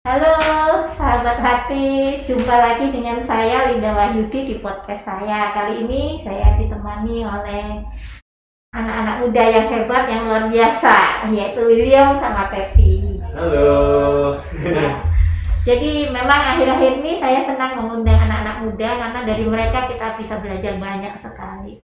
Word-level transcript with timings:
Halo 0.00 0.32
sahabat 0.96 1.36
hati, 1.44 2.24
jumpa 2.24 2.48
lagi 2.48 2.88
dengan 2.88 3.20
saya 3.20 3.68
Linda 3.68 3.92
Wahyudi 3.92 4.48
di 4.48 4.56
podcast 4.56 5.04
saya. 5.04 5.52
Kali 5.52 5.84
ini 5.84 6.16
saya 6.16 6.56
ditemani 6.56 7.20
oleh 7.20 7.84
anak-anak 8.72 9.16
muda 9.20 9.44
yang 9.44 9.68
hebat, 9.68 10.08
yang 10.08 10.24
luar 10.24 10.48
biasa, 10.48 11.28
yaitu 11.36 11.60
William 11.68 12.16
sama 12.16 12.48
Tepi. 12.48 13.20
Halo. 13.36 14.40
Ya. 14.64 15.04
Jadi 15.68 16.08
memang 16.08 16.56
akhir-akhir 16.56 17.04
ini 17.04 17.20
saya 17.20 17.44
senang 17.44 17.76
mengundang 17.76 18.24
anak-anak 18.24 18.56
muda 18.64 18.88
karena 19.04 19.20
dari 19.28 19.44
mereka 19.44 19.84
kita 19.84 20.16
bisa 20.16 20.40
belajar 20.40 20.80
banyak 20.80 21.12
sekali. 21.20 21.76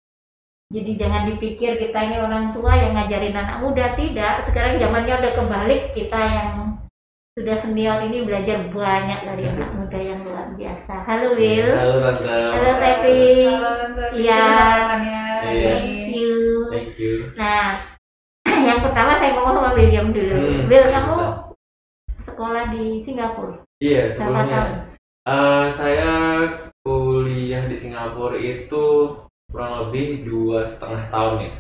Jadi 0.72 0.96
jangan 0.96 1.28
dipikir 1.28 1.76
kita 1.76 2.00
ini 2.08 2.16
orang 2.16 2.56
tua 2.56 2.80
yang 2.80 2.96
ngajarin 2.96 3.36
anak 3.36 3.60
muda, 3.60 3.92
tidak. 3.92 4.40
Sekarang 4.48 4.80
zamannya 4.80 5.20
udah 5.20 5.32
kebalik, 5.36 5.92
kita 5.92 6.16
yang 6.16 6.75
sudah 7.36 7.52
senior 7.60 8.00
ini 8.00 8.24
belajar 8.24 8.64
banyak 8.72 9.20
dari 9.28 9.44
anak 9.44 9.68
muda 9.76 10.00
yang 10.00 10.24
luar 10.24 10.56
biasa. 10.56 11.04
Halo 11.04 11.36
Will. 11.36 11.68
Halo 11.68 12.00
Tante. 12.00 12.32
Halo 12.32 12.72
Tante, 12.80 13.12
Iya. 14.16 14.40
Iya. 15.44 15.72
Thank 15.76 16.16
you. 16.16 16.32
Thank 16.72 16.96
you. 16.96 17.28
Nah, 17.36 17.76
yang 18.72 18.80
pertama 18.80 19.20
saya 19.20 19.36
ngomong 19.36 19.52
sama 19.52 19.70
William 19.76 20.16
dulu. 20.16 20.32
Hmm. 20.32 20.64
Will, 20.64 20.88
kamu 20.88 21.16
sekolah 22.24 22.64
di 22.72 23.04
Singapura 23.04 23.60
Iya, 23.84 24.08
berapa 24.08 24.16
sebelumnya 24.16 24.60
eh, 25.28 25.66
saya 25.76 26.14
kuliah 26.88 27.68
di 27.68 27.76
Singapura 27.76 28.40
itu 28.40 29.12
kurang 29.52 29.72
lebih 29.84 30.24
dua 30.24 30.64
setengah 30.64 31.12
tahun 31.12 31.36
ya. 31.44 31.52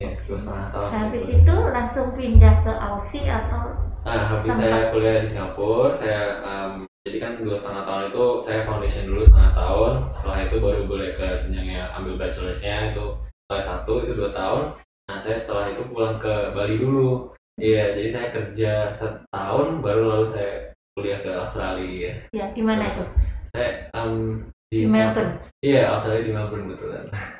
Ya, 0.00 0.16
dua 0.24 0.38
setengah 0.40 0.68
tahun. 0.72 0.88
Habis 0.96 1.26
itu 1.28 1.54
langsung 1.76 2.06
pindah 2.16 2.54
ke 2.64 2.72
Aussie 2.72 3.28
atau 3.28 3.76
Nah, 4.00 4.32
habis 4.32 4.48
sempat- 4.48 4.64
saya 4.64 4.88
kuliah 4.88 5.20
di 5.20 5.28
Singapura, 5.28 5.92
saya 5.92 6.40
em, 6.40 6.72
jadi 7.04 7.16
kan 7.20 7.32
dua 7.36 7.52
setengah 7.52 7.84
tahun 7.84 8.02
itu 8.08 8.24
saya 8.40 8.60
foundation 8.64 9.04
dulu 9.12 9.20
setengah 9.28 9.52
tahun. 9.52 9.92
Setelah 10.08 10.38
itu 10.48 10.56
baru 10.56 10.82
boleh 10.88 11.10
ke 11.20 11.26
jenjangnya 11.44 11.92
ambil 11.92 12.16
bachelorsnya 12.16 12.96
itu 12.96 13.06
setelah 13.44 13.60
satu 13.60 13.92
itu 14.00 14.12
dua 14.16 14.32
tahun. 14.32 14.64
Nah, 15.04 15.18
saya 15.20 15.36
setelah 15.36 15.68
itu 15.68 15.84
pulang 15.92 16.16
ke 16.16 16.32
Bali 16.56 16.80
dulu. 16.80 17.28
Iya, 17.60 17.92
jadi 17.92 18.08
saya 18.08 18.28
kerja 18.32 18.72
setahun 18.88 19.84
baru 19.84 20.02
lalu 20.08 20.26
saya 20.32 20.72
kuliah 20.96 21.20
ke 21.20 21.28
Australia. 21.36 22.24
ya 22.32 22.48
di 22.56 22.62
mana 22.64 22.96
itu? 22.96 23.04
Saya 23.52 23.92
em, 23.92 24.48
Di 24.72 24.88
Melbourne. 24.88 25.44
Iya, 25.60 25.92
Australia 25.92 26.24
di 26.24 26.32
Melbourne 26.32 26.72
betulan. 26.72 27.04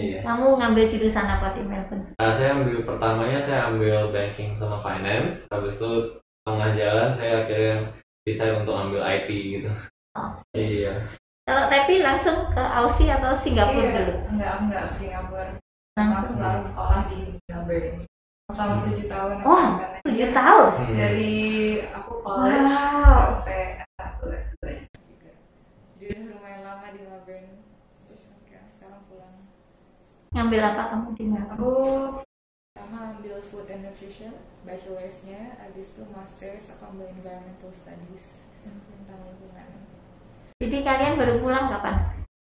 Oke. 0.00 0.08
Iya. 0.10 0.20
Kamu 0.24 0.46
ngambil 0.56 0.84
jurusan 0.88 1.26
apa 1.26 1.52
di 1.52 1.62
Melbourne? 1.62 2.08
Nah, 2.16 2.32
saya 2.32 2.56
ambil 2.56 2.76
pertamanya 2.82 3.38
saya 3.38 3.60
ambil 3.68 4.08
banking 4.08 4.56
sama 4.56 4.80
finance. 4.80 5.44
Habis 5.48 5.76
itu 5.76 5.92
tengah 6.42 6.72
jalan 6.72 7.12
saya 7.12 7.44
akhirnya 7.44 7.74
decide 8.24 8.56
untuk 8.56 8.74
ambil 8.74 9.04
IT 9.04 9.28
gitu. 9.28 9.70
Oh. 10.16 10.30
Iya. 10.52 10.92
Kalau 11.44 11.66
Tepi 11.66 12.00
langsung 12.00 12.48
ke 12.48 12.62
Aussie 12.62 13.10
atau 13.10 13.34
Singapura 13.34 13.76
Iya, 13.82 13.92
dulu? 13.98 14.14
enggak 14.30 14.52
enggak 14.60 14.84
Singapura 14.96 15.46
Langsung. 15.92 16.38
masuk 16.38 16.64
sekolah 16.64 17.02
di 17.06 17.20
Melbourne 17.44 18.00
selama 18.50 18.76
tujuh 18.82 19.06
tahun 19.06 19.34
sana. 19.36 19.86
Tujuh 20.00 20.16
Iya, 20.22 20.28
tahun. 20.32 20.68
Hmm. 20.72 20.96
dari 20.96 21.32
aku 21.90 22.12
college 22.20 22.64
Wow. 22.64 23.20
sampai 23.36 23.62
S1 23.92 24.22
S2 24.32 24.64
juga 24.96 25.30
jadi 25.92 26.12
udah 26.16 26.24
lumayan 26.32 26.60
lama 26.64 26.86
di 26.88 27.00
Melbourne 27.02 27.50
terus 28.00 28.22
sekarang 28.40 29.02
pulang 29.06 29.34
Ngambil 30.30 30.60
apa 30.62 30.82
kamu 30.94 31.08
di 31.18 31.24
Melbourne? 31.26 31.58
aku 31.58 31.74
sama 32.70 32.98
ambil 33.18 33.42
food 33.50 33.66
and 33.66 33.82
nutrition 33.82 34.30
bachelorsnya 34.62 35.58
habis 35.58 35.90
itu 35.90 36.02
masters 36.14 36.70
aku 36.70 36.86
ambil 36.86 37.10
environmental 37.10 37.74
studies 37.74 38.38
tentang 38.62 39.20
lingkungan 39.26 39.66
Jadi 40.60 40.78
kalian 40.86 41.18
baru 41.18 41.34
pulang 41.42 41.66
kapan? 41.66 41.96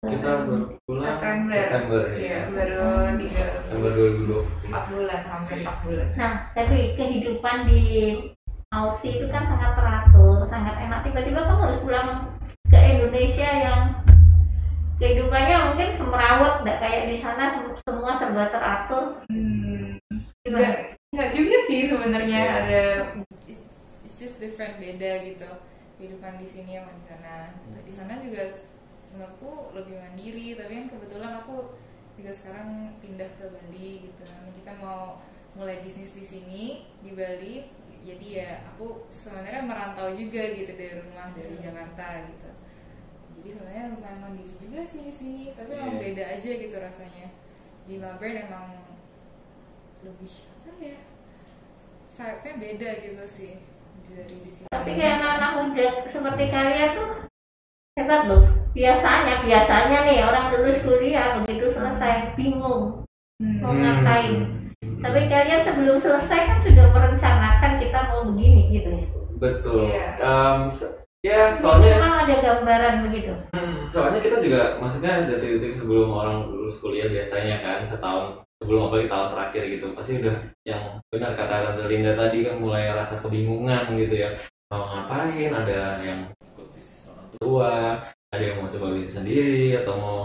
Kita 0.02 0.32
baru 0.50 0.66
pulang 0.90 1.18
September. 1.22 1.54
September 1.54 2.02
iya 2.18 2.26
ya. 2.26 2.40
baru 2.50 2.90
tiga 3.22 3.44
September 3.54 3.90
2020. 3.94 4.66
empat 4.66 4.84
bulan 4.90 5.22
hampir 5.30 5.58
empat 5.62 5.78
bulan 5.86 6.08
Nah, 6.18 6.34
tapi 6.58 6.78
kehidupan 6.98 7.58
di 7.70 7.84
Aussie 8.74 9.22
itu 9.22 9.30
kan 9.30 9.46
sangat 9.46 9.72
teratur, 9.78 10.42
sangat 10.44 10.76
enak. 10.82 11.00
Tiba-tiba 11.06 11.48
kamu 11.48 11.62
harus 11.64 11.80
pulang 11.86 12.10
ke 12.68 12.76
Indonesia 12.82 13.46
yang 13.48 13.80
kehidupannya 14.96 15.56
mungkin 15.72 15.90
semerawut, 15.92 16.64
nggak 16.64 16.80
kayak 16.80 17.04
di 17.12 17.18
sana 17.20 17.52
sem- 17.52 17.76
semua 17.84 18.16
serba 18.16 18.48
teratur. 18.48 19.20
Hmm, 19.28 20.00
enggak 20.46 21.30
juga 21.32 21.58
sih 21.68 21.88
sebenarnya 21.88 22.40
Iya. 22.40 22.54
ada 22.60 22.84
it's, 23.48 23.62
it's 24.04 24.18
just 24.18 24.36
different 24.40 24.80
beda 24.80 25.24
gitu 25.24 25.50
kehidupan 25.96 26.40
di 26.40 26.48
sini 26.48 26.80
sama 26.80 26.92
di 26.96 27.06
sana. 27.08 27.36
Di 27.84 27.94
sana 27.94 28.14
juga 28.20 28.44
menurutku 29.12 29.72
lebih 29.72 29.96
mandiri, 29.96 30.56
tapi 30.56 30.72
kan 30.76 30.86
kebetulan 30.92 31.32
aku 31.40 31.76
juga 32.16 32.32
sekarang 32.32 32.96
pindah 33.00 33.32
ke 33.36 33.46
Bali 33.48 34.08
gitu. 34.08 34.22
Nah, 34.24 34.52
Kita 34.56 34.72
mau 34.80 35.20
mulai 35.56 35.80
bisnis 35.80 36.12
di 36.12 36.24
sini 36.28 36.64
di 37.00 37.16
Bali, 37.16 37.68
jadi 38.04 38.28
ya 38.28 38.50
aku 38.70 39.08
sebenarnya 39.08 39.64
merantau 39.64 40.12
juga 40.12 40.44
gitu 40.52 40.72
dari 40.76 41.00
rumah 41.00 41.32
dari 41.32 41.56
Jakarta 41.60 42.28
gitu. 42.28 42.50
Jadi 43.46 43.62
sebenarnya 43.62 43.94
lumayan 43.94 44.20
mandiri 44.26 44.58
juga 44.58 44.82
sih 44.90 45.06
di 45.06 45.14
sini, 45.14 45.54
tapi 45.54 45.78
emang 45.78 45.94
Iya. 45.94 46.02
beda 46.02 46.24
aja 46.34 46.50
gitu 46.50 46.76
rasanya. 46.82 47.28
Di 47.86 47.94
Melbourne 48.02 48.42
emang 48.42 48.66
lebih 50.02 50.34
apa 50.66 50.82
ya 50.82 50.98
vibe-nya 52.18 52.54
beda 52.58 52.90
gitu 53.06 53.24
sih 53.30 53.54
dari 54.10 54.34
di 54.42 54.50
sini 54.50 54.66
Tapi 54.74 54.92
kayak 54.98 55.22
anak-anak 55.22 55.52
muda 55.62 55.88
seperti 56.10 56.44
kalian 56.50 56.90
tuh 56.98 57.10
hebat 57.94 58.22
loh. 58.26 58.44
Biasanya, 58.74 59.46
biasanya 59.46 60.00
nih 60.10 60.26
orang 60.26 60.46
lulus 60.50 60.82
kuliah 60.82 61.38
begitu 61.38 61.70
selesai 61.70 62.34
bingung 62.34 63.06
mau 63.62 63.78
hmm. 63.78 63.82
ngapain. 63.86 64.42
Tapi 64.82 65.20
kalian 65.30 65.62
sebelum 65.62 66.02
selesai 66.02 66.50
kan 66.50 66.58
sudah 66.66 66.90
merencanakan 66.90 67.78
kita 67.78 68.00
mau 68.10 68.26
begini 68.26 68.74
gitu 68.74 68.90
ya. 68.90 69.06
Betul. 69.38 69.94
Iya. 69.94 70.06
Em, 70.18 70.66
se- 70.66 71.05
ya 71.26 71.58
soalnya 71.58 71.98
Minimal 71.98 72.22
ada 72.22 72.36
gambaran 72.38 72.96
begitu. 73.10 73.34
Hmm, 73.58 73.90
soalnya 73.90 74.22
kita 74.22 74.38
juga 74.46 74.78
maksudnya 74.78 75.26
detik-detik 75.26 75.74
sebelum 75.74 76.14
orang 76.14 76.54
lulus 76.54 76.78
kuliah 76.78 77.10
biasanya 77.10 77.66
kan 77.66 77.82
setahun 77.82 78.46
sebelum 78.62 78.94
apalagi 78.94 79.10
tahun 79.10 79.28
terakhir 79.34 79.64
gitu. 79.74 79.86
Pasti 79.98 80.22
udah 80.22 80.38
yang 80.70 80.84
benar 81.10 81.34
kata 81.34 81.74
Tante 81.74 81.84
Linda 81.90 82.14
tadi 82.14 82.46
kan 82.46 82.62
mulai 82.62 82.94
rasa 82.94 83.18
kebingungan 83.26 83.98
gitu 83.98 84.22
ya. 84.22 84.38
Mau 84.70 84.86
ngapain? 84.86 85.50
Ada 85.50 86.06
yang 86.06 86.30
ikut 86.54 86.68
bisnis 86.78 87.10
orang 87.10 87.30
tua 87.42 87.74
ada 88.30 88.44
yang 88.44 88.62
mau 88.62 88.70
coba 88.70 88.94
bisnis 88.94 89.18
sendiri 89.18 89.82
atau 89.82 89.94
mau 89.98 90.20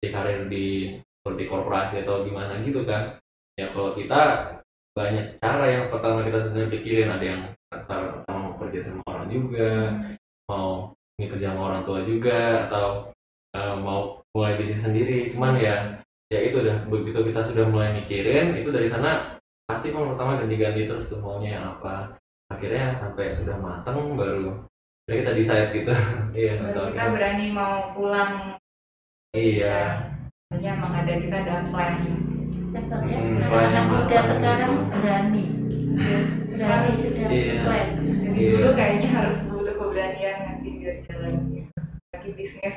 di 0.00 0.08
karir 0.08 0.48
di 0.48 0.96
seperti 1.20 1.44
korporasi 1.44 2.06
atau 2.08 2.24
gimana 2.24 2.56
gitu 2.64 2.88
kan. 2.88 3.20
Ya 3.60 3.68
kalau 3.76 3.92
kita 3.92 4.54
banyak 4.96 5.36
cara 5.44 5.64
yang 5.68 5.84
pertama 5.92 6.24
kita 6.24 6.48
sebenarnya 6.48 6.72
pikirin. 6.72 7.10
Ada 7.12 7.24
yang 7.26 7.42
cara 7.68 8.04
pertama 8.16 8.38
mau 8.48 8.54
kerja 8.56 8.80
sama 8.88 9.02
orang 9.12 9.28
juga 9.28 9.72
mau 10.48 10.90
ini 11.16 11.28
kerja 11.28 11.52
sama 11.52 11.62
orang 11.68 11.82
tua 11.84 12.00
juga 12.02 12.66
atau 12.66 13.12
eh, 13.52 13.74
mau 13.76 14.00
mulai 14.32 14.56
bisnis 14.56 14.82
sendiri 14.82 15.28
cuman 15.28 15.56
ya 15.56 15.76
ya 16.28 16.38
itu 16.42 16.60
udah 16.60 16.88
begitu 16.88 17.20
kita 17.24 17.40
sudah 17.42 17.64
mulai 17.66 17.92
mikirin 17.92 18.52
itu 18.54 18.68
dari 18.68 18.84
sana 18.84 19.36
pasti 19.64 19.88
kan 19.88 20.08
pertama 20.08 20.36
ganti-ganti 20.36 20.84
terus 20.84 21.08
tuh 21.08 21.20
maunya 21.20 21.56
yang 21.56 21.66
apa 21.70 22.16
akhirnya 22.48 22.92
sampai 22.94 23.32
sudah 23.32 23.56
matang 23.58 24.16
baru 24.16 24.56
ya 25.04 25.20
kita 25.20 25.32
decide 25.32 25.68
gitu 25.72 25.92
iya 26.38 26.56
baru 26.58 26.68
atau 26.70 26.84
kita 26.86 26.96
kita- 26.96 27.12
berani 27.12 27.46
mau 27.52 27.92
pulang 27.92 28.32
iya 29.32 30.04
Soalnya 30.48 30.80
emang 30.80 30.92
ada 30.96 31.12
kita 31.12 31.36
ada 31.38 31.56
plan 31.68 31.94
Contohnya 32.68 33.16
Hmm, 33.16 33.48
anak 33.48 33.84
muda 33.86 34.18
sekarang 34.22 34.72
gitu. 34.76 34.92
berani. 34.94 35.44
Berani 36.52 36.90
sudah 36.94 37.28
Iya. 37.28 37.54
plan. 37.64 37.86
dari 37.96 38.38
Iya. 38.38 38.50
dulu 38.54 38.70
kayaknya 38.72 39.08
harus 39.10 39.38
jalan 41.08 41.34
gitu 41.50 41.80
lagi 42.12 42.30
bisnis 42.36 42.76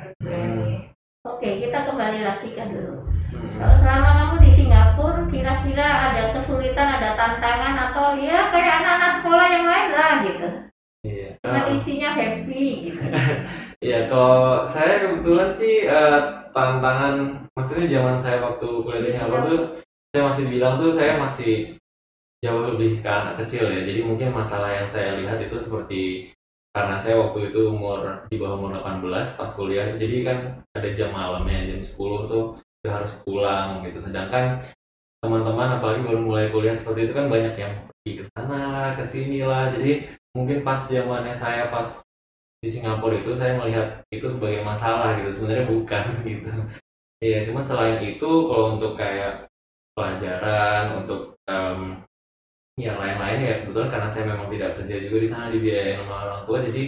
harus 0.00 0.16
berani 0.18 0.88
Oke, 1.22 1.62
kita 1.62 1.86
kembali 1.86 2.18
lagi 2.26 2.50
ke 2.50 2.66
dulu. 2.66 3.06
Hmm. 3.30 3.54
Kalau 3.62 3.76
selama 3.78 4.10
kamu 4.18 4.36
di 4.42 4.50
Singapura, 4.58 5.22
kira-kira 5.30 5.86
ada 6.10 6.34
kesulitan, 6.34 6.98
ada 6.98 7.14
tantangan 7.14 7.78
atau 7.78 8.18
ya 8.18 8.50
kayak 8.50 8.82
anak-anak 8.82 9.12
sekolah 9.22 9.46
yang 9.46 9.66
lain 9.70 9.90
lah 9.94 10.12
gitu. 10.26 10.48
iya 11.06 11.28
Cuman 11.38 11.62
Ah. 11.62 11.70
isinya 11.70 12.10
happy 12.18 12.90
gitu. 12.90 13.02
Iya, 13.86 14.10
kalau 14.10 14.66
saya 14.66 15.06
kebetulan 15.06 15.50
sih 15.54 15.86
eh, 15.86 16.18
tantangan, 16.50 17.14
maksudnya 17.54 17.86
zaman 17.86 18.18
saya 18.18 18.38
waktu 18.42 18.66
kuliah 18.82 19.02
di 19.02 19.10
Singapura 19.10 19.42
tuh, 19.46 19.62
saya 20.10 20.22
masih 20.26 20.44
bilang 20.50 20.74
tuh 20.82 20.90
saya 20.90 21.12
masih 21.22 21.54
jauh 22.42 22.66
lebih 22.74 22.98
ke 22.98 23.06
anak 23.06 23.38
kecil 23.46 23.70
ya. 23.70 23.82
Jadi 23.86 24.02
mungkin 24.02 24.34
masalah 24.34 24.74
yang 24.74 24.90
saya 24.90 25.22
lihat 25.22 25.38
itu 25.38 25.54
seperti 25.54 26.02
karena 26.72 26.96
saya 26.96 27.20
waktu 27.20 27.52
itu 27.52 27.68
umur 27.68 28.24
di 28.32 28.40
bawah 28.40 28.56
umur 28.56 28.72
18 28.80 29.38
pas 29.38 29.50
kuliah, 29.52 29.86
jadi 29.96 30.16
kan 30.24 30.38
ada 30.72 30.88
jam 30.92 31.12
malamnya 31.12 31.68
jam 31.68 31.80
10 31.80 32.28
tuh 32.28 32.56
udah 32.82 32.92
harus 32.92 33.12
pulang 33.22 33.84
gitu. 33.84 34.00
Sedangkan 34.00 34.64
teman-teman 35.22 35.78
apalagi 35.78 36.02
baru 36.02 36.20
mulai 36.24 36.48
kuliah 36.48 36.74
seperti 36.74 37.06
itu 37.06 37.12
kan 37.12 37.28
banyak 37.28 37.54
yang 37.54 37.72
pergi 37.86 38.12
ke 38.18 38.24
sana 38.32 38.58
lah, 38.72 38.88
ke 38.96 39.04
sini 39.04 39.44
lah. 39.44 39.70
Jadi 39.70 40.08
mungkin 40.32 40.64
pas 40.64 40.80
zamannya 40.88 41.36
saya 41.36 41.68
pas 41.68 42.00
di 42.62 42.68
Singapura 42.70 43.18
itu 43.18 43.34
saya 43.34 43.58
melihat 43.58 44.00
itu 44.08 44.26
sebagai 44.30 44.62
masalah 44.62 45.18
gitu 45.18 45.30
sebenarnya 45.34 45.66
bukan 45.66 46.04
gitu 46.30 46.50
Iya, 47.22 47.46
cuman 47.46 47.62
selain 47.62 48.02
itu 48.02 48.26
kalau 48.26 48.74
untuk 48.74 48.98
kayak 48.98 49.46
pelajaran 49.94 51.06
untuk 51.06 51.38
em, 51.46 52.02
yang 52.82 52.98
lain-lain 52.98 53.38
ya. 53.46 53.54
Kebetulan 53.62 53.88
karena 53.94 54.08
saya 54.10 54.24
memang 54.34 54.50
tidak 54.50 54.70
kerja 54.76 54.94
juga 55.06 55.16
di 55.22 55.28
sana 55.30 55.46
dibiayain 55.54 56.02
sama 56.02 56.14
orang 56.26 56.42
tua 56.44 56.58
jadi 56.66 56.82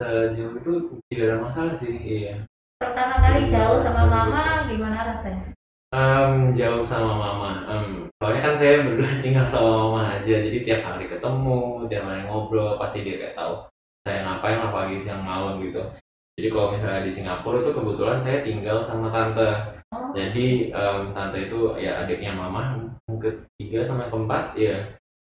sejauh 0.00 0.56
itu 0.56 0.72
tidak 1.12 1.24
ada 1.28 1.36
masalah 1.44 1.74
sih 1.76 1.92
iya. 2.00 2.34
Pertama 2.80 3.20
kali 3.20 3.52
jauh 3.52 3.78
sama 3.84 4.02
mama 4.08 4.64
gimana 4.64 4.98
rasanya? 5.04 5.52
Em, 5.92 6.54
jauh 6.56 6.86
sama 6.86 7.12
mama 7.18 7.50
Em, 7.68 8.06
soalnya 8.16 8.40
kan 8.40 8.54
saya 8.56 8.86
berdua 8.86 9.10
tinggal 9.24 9.46
sama 9.50 9.70
mama 9.70 10.00
aja 10.16 10.34
jadi 10.40 10.58
tiap 10.64 10.80
hari 10.86 11.04
ketemu 11.10 11.84
tiap 11.92 12.04
hari 12.08 12.22
ngobrol 12.24 12.80
pasti 12.80 13.04
dia 13.04 13.20
kayak 13.20 13.36
tahu 13.36 13.54
saya 14.06 14.24
ngapain 14.24 14.56
lah 14.56 14.72
pagi 14.72 14.96
siang 15.04 15.20
malam 15.20 15.60
gitu. 15.60 15.82
Jadi 16.40 16.48
kalau 16.48 16.72
misalnya 16.72 17.04
di 17.04 17.12
Singapura 17.12 17.60
itu 17.60 17.70
kebetulan 17.76 18.18
saya 18.22 18.40
tinggal 18.40 18.80
sama 18.88 19.12
tante. 19.12 19.76
Oh. 19.90 20.14
jadi 20.14 20.70
em, 20.70 21.10
tante 21.10 21.50
itu 21.50 21.74
ya 21.74 22.06
adiknya 22.06 22.30
mama 22.30 22.78
yang 23.10 23.18
ketiga 23.18 23.82
sama 23.82 24.06
keempat 24.06 24.54
ya 24.54 24.78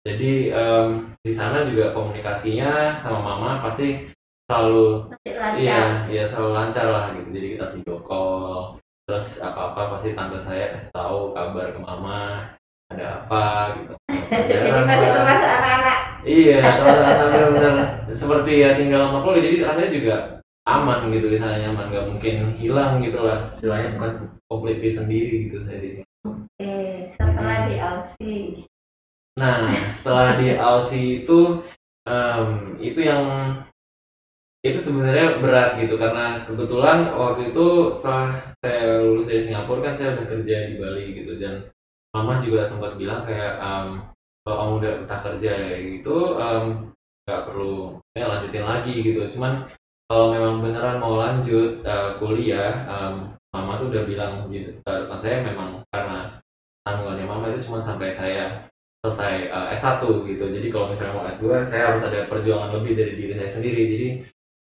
jadi 0.08 0.32
em, 0.56 0.88
di 1.20 1.32
sana 1.34 1.68
juga 1.68 1.92
komunikasinya 1.92 2.96
sama 2.96 3.20
mama 3.20 3.50
pasti 3.60 4.08
selalu 4.48 5.12
Iya, 5.58 6.08
iya 6.08 6.22
selalu 6.24 6.50
lancar 6.56 6.86
lah 6.88 7.04
gitu. 7.12 7.28
Jadi 7.36 7.46
kita 7.56 7.66
video 7.76 7.96
call, 8.00 8.80
terus 9.04 9.42
apa-apa 9.44 9.96
pasti 9.96 10.16
tante 10.16 10.40
saya 10.40 10.72
kasih 10.72 10.90
tahu 10.94 11.36
kabar 11.36 11.68
ke 11.74 11.80
mama, 11.80 12.48
ada 12.88 13.24
apa 13.24 13.44
gitu. 13.76 13.92
jadi 14.48 14.68
masih 14.88 15.08
terasa 15.12 15.48
anak-anak 15.60 15.98
Iya, 16.24 16.58
terasa 16.78 17.24
benar-benar 17.28 17.74
seperti 18.10 18.52
ya 18.64 18.70
tinggal 18.80 19.08
sama 19.12 19.18
keluarga. 19.20 19.44
Jadi 19.44 19.56
rasanya 19.64 19.90
juga 19.92 20.16
aman 20.64 20.98
gitu 21.12 21.26
di 21.28 21.38
sana 21.40 21.56
nyaman, 21.60 21.86
nggak 21.92 22.06
mungkin 22.08 22.34
hilang 22.56 22.92
gitu 23.04 23.18
lah. 23.20 23.38
Istilahnya 23.52 23.88
bukan 23.96 24.12
completely 24.48 24.90
sendiri 24.92 25.48
gitu 25.48 25.64
saya 25.68 25.78
di 25.80 25.88
sini. 25.92 26.04
eh 26.58 27.14
setelah 27.14 27.70
di 27.70 27.76
Aussie 27.78 28.67
Nah, 29.38 29.70
setelah 29.88 30.34
di 30.34 30.58
Aussie 30.58 31.22
itu 31.22 31.62
em, 32.02 32.74
itu 32.82 33.00
yang 33.06 33.22
itu 34.66 34.78
sebenarnya 34.82 35.38
berat 35.38 35.78
gitu 35.78 35.94
karena 35.94 36.42
kebetulan 36.42 37.14
waktu 37.14 37.54
itu 37.54 37.94
setelah 37.94 38.42
saya 38.58 38.98
lulus 39.06 39.30
dari 39.30 39.42
Singapura 39.46 39.80
kan 39.86 39.94
saya 39.94 40.18
udah 40.18 40.26
kerja 40.26 40.56
di 40.66 40.74
Bali 40.82 41.04
gitu 41.14 41.38
dan 41.38 41.70
mama 42.10 42.42
juga 42.42 42.66
sempat 42.66 42.98
bilang 42.98 43.22
kayak 43.22 43.62
em, 43.62 43.88
kalau 44.42 44.56
kamu 44.58 44.72
udah 44.82 44.92
betah 45.04 45.20
kerja 45.22 45.50
kayak 45.54 45.80
gitu 46.02 46.16
em, 46.42 46.64
nggak 47.22 47.42
perlu 47.46 48.00
saya 48.10 48.26
lanjutin 48.26 48.64
lagi 48.66 48.94
gitu. 49.04 49.20
Cuman 49.38 49.52
kalau 50.10 50.32
memang 50.34 50.54
beneran 50.64 50.98
mau 50.98 51.14
lanjut 51.20 51.84
eh, 51.86 52.10
kuliah 52.18 52.72
em, 52.90 53.14
mama 53.54 53.78
tuh 53.78 53.94
udah 53.94 54.02
bilang 54.04 54.32
gitu 54.50 54.74
ke 54.82 54.90
depan 54.90 55.18
saya 55.22 55.36
memang 55.46 55.80
karena 55.94 56.36
tanggungannya 56.82 57.24
mama 57.28 57.44
itu 57.52 57.68
cuma 57.68 57.78
sampai 57.80 58.10
saya 58.12 58.66
selesai 58.98 59.48
uh, 59.48 59.68
S1 59.72 60.02
gitu. 60.26 60.44
Jadi 60.50 60.66
kalau 60.68 60.90
misalnya 60.90 61.14
mau 61.14 61.26
S2 61.26 61.44
saya 61.64 61.94
harus 61.94 62.02
ada 62.02 62.26
perjuangan 62.26 62.74
lebih 62.74 62.92
dari 62.98 63.12
diri 63.14 63.32
saya 63.38 63.50
sendiri. 63.50 63.82
Jadi 63.86 64.08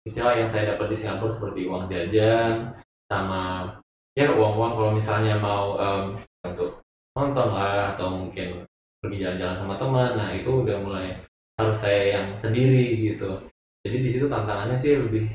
istilah 0.03 0.33
yang 0.35 0.49
saya 0.49 0.73
dapat 0.75 0.91
di 0.91 0.97
Singapura 0.97 1.31
seperti 1.31 1.61
uang 1.63 1.87
jajan 1.87 2.73
sama 3.07 3.69
ya 4.13 4.29
uang-uang 4.29 4.73
kalau 4.75 4.91
misalnya 4.91 5.37
mau 5.37 5.77
em, 5.77 6.17
untuk 6.43 6.81
nonton 7.13 7.47
lah 7.53 7.93
atau 7.95 8.09
mungkin 8.09 8.65
pergi 8.99 9.17
jalan-jalan 9.21 9.57
sama 9.61 9.75
teman. 9.77 10.11
Nah, 10.17 10.29
itu 10.33 10.49
udah 10.49 10.77
mulai 10.81 11.13
harus 11.55 11.77
saya 11.77 12.17
yang 12.17 12.25
sendiri 12.33 13.13
gitu. 13.13 13.29
Jadi 13.85 13.97
di 14.01 14.09
situ 14.09 14.25
tantangannya 14.25 14.73
sih 14.79 14.97
lebih 14.97 15.27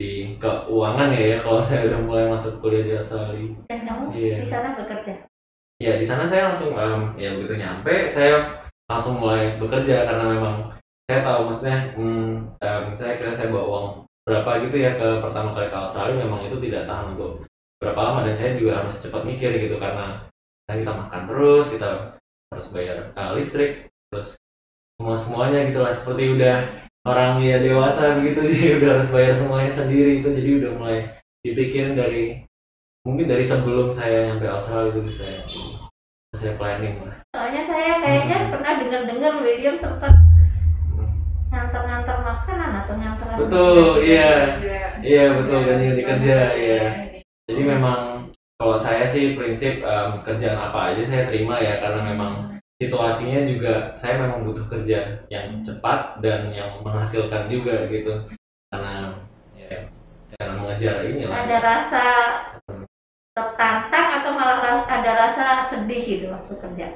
di 0.00 0.32
keuangan 0.40 1.12
ya, 1.12 1.36
ya 1.36 1.38
kalau 1.44 1.60
saya 1.68 1.92
udah 1.92 2.00
mulai 2.08 2.24
masuk 2.32 2.64
kuliah 2.64 2.82
di 2.88 2.92
Australia. 2.96 3.52
dan 3.68 3.80
kamu 3.84 4.04
Iya. 4.16 4.36
di 4.40 4.48
sana 4.48 4.72
bekerja 4.72 5.14
Ya 5.80 5.96
di 5.96 6.04
sana 6.04 6.28
saya 6.28 6.52
langsung 6.52 6.76
em, 6.76 7.16
ya 7.16 7.32
begitu 7.32 7.56
nyampe 7.56 8.12
saya 8.12 8.60
langsung 8.84 9.16
mulai 9.16 9.56
bekerja 9.56 10.04
karena 10.04 10.28
memang 10.28 10.76
saya 11.08 11.24
tahu 11.24 11.40
maksudnya 11.48 11.78
hmm, 11.96 12.52
em, 12.60 12.84
saya 12.92 13.16
kira 13.16 13.32
saya 13.32 13.48
bawa 13.48 13.64
uang 13.64 13.88
berapa 14.28 14.50
gitu 14.68 14.76
ya 14.76 14.92
ke 15.00 15.24
pertama 15.24 15.56
kali 15.56 15.72
ke 15.72 15.78
Australia 15.80 16.20
memang 16.20 16.44
itu 16.44 16.60
tidak 16.60 16.84
tahan 16.84 17.16
untuk 17.16 17.48
berapa 17.80 17.96
lama 17.96 18.28
dan 18.28 18.36
saya 18.36 18.52
juga 18.60 18.84
harus 18.84 19.00
cepat 19.00 19.24
mikir 19.24 19.56
gitu 19.56 19.80
karena 19.80 20.28
kan 20.68 20.76
kita 20.76 20.92
makan 20.92 21.22
terus 21.24 21.66
kita 21.72 21.90
harus 22.52 22.66
bayar 22.76 22.96
eh, 23.16 23.30
listrik 23.40 23.72
terus 24.12 24.36
semua 25.00 25.16
semuanya 25.16 25.64
gitu 25.64 25.80
lah 25.80 25.96
seperti 25.96 26.36
udah 26.36 26.56
orang 27.08 27.40
ya 27.40 27.56
dewasa 27.56 28.20
begitu 28.20 28.40
jadi 28.52 28.70
udah 28.84 28.90
harus 29.00 29.08
bayar 29.08 29.32
semuanya 29.32 29.72
sendiri 29.72 30.20
itu 30.20 30.28
jadi 30.28 30.50
udah 30.60 30.70
mulai 30.76 30.98
dipikirin 31.40 31.96
dari 31.96 32.44
mungkin 33.00 33.26
dari 33.26 33.40
sebelum 33.40 33.88
saya 33.88 34.28
nyampe 34.28 34.44
Australia 34.44 34.92
itu 34.92 35.00
bisa 35.02 35.24
saya 36.30 36.54
planning 36.54 37.00
lah. 37.00 37.16
Soalnya 37.32 37.62
saya 37.66 37.92
kayaknya 37.98 38.36
Hmm. 38.38 38.50
pernah 38.52 38.72
dengar-dengar 38.78 39.32
William 39.40 39.76
sempat 39.76 40.14
ngantar-ngantar 41.50 42.16
makanan 42.22 42.70
atau 42.78 42.94
ngantar 42.94 43.26
betul 43.36 43.76
iya 44.00 44.30
Kerja. 44.54 44.78
iya. 45.02 45.24
Betul 45.34 45.58
Ya, 45.58 45.66
ganti 45.66 45.84
ganti 45.88 46.02
kerja 46.06 46.38
iya. 46.54 46.82
Jadi 47.50 47.62
memang 47.66 48.30
kalau 48.54 48.78
saya 48.78 49.10
sih 49.10 49.34
prinsip 49.34 49.82
em, 49.82 50.10
kerjaan 50.22 50.60
apa 50.60 50.94
aja 50.94 51.02
saya 51.02 51.26
terima 51.26 51.58
ya 51.58 51.82
karena 51.82 52.06
memang 52.06 52.32
situasinya 52.78 53.42
juga 53.42 53.90
saya 53.92 54.22
memang 54.22 54.46
butuh 54.46 54.70
kerja 54.70 55.26
yang 55.26 55.58
cepat 55.60 56.22
dan 56.22 56.54
yang 56.54 56.78
menghasilkan 56.80 57.50
juga 57.50 57.90
gitu. 57.90 58.14
Karena 58.70 59.10
ya 59.58 59.90
karena 60.30 60.54
mengejar 60.54 61.02
ini 61.02 61.26
lah 61.26 61.42
ada 61.42 61.58
rasa 61.58 62.04
tertantang 63.34 64.20
atau 64.20 64.30
malah 64.34 64.82
ada 64.84 65.12
rasa 65.14 65.62
sedih 65.66 66.02
gitu 66.02 66.26
waktu 66.30 66.54
kerja 66.58 66.86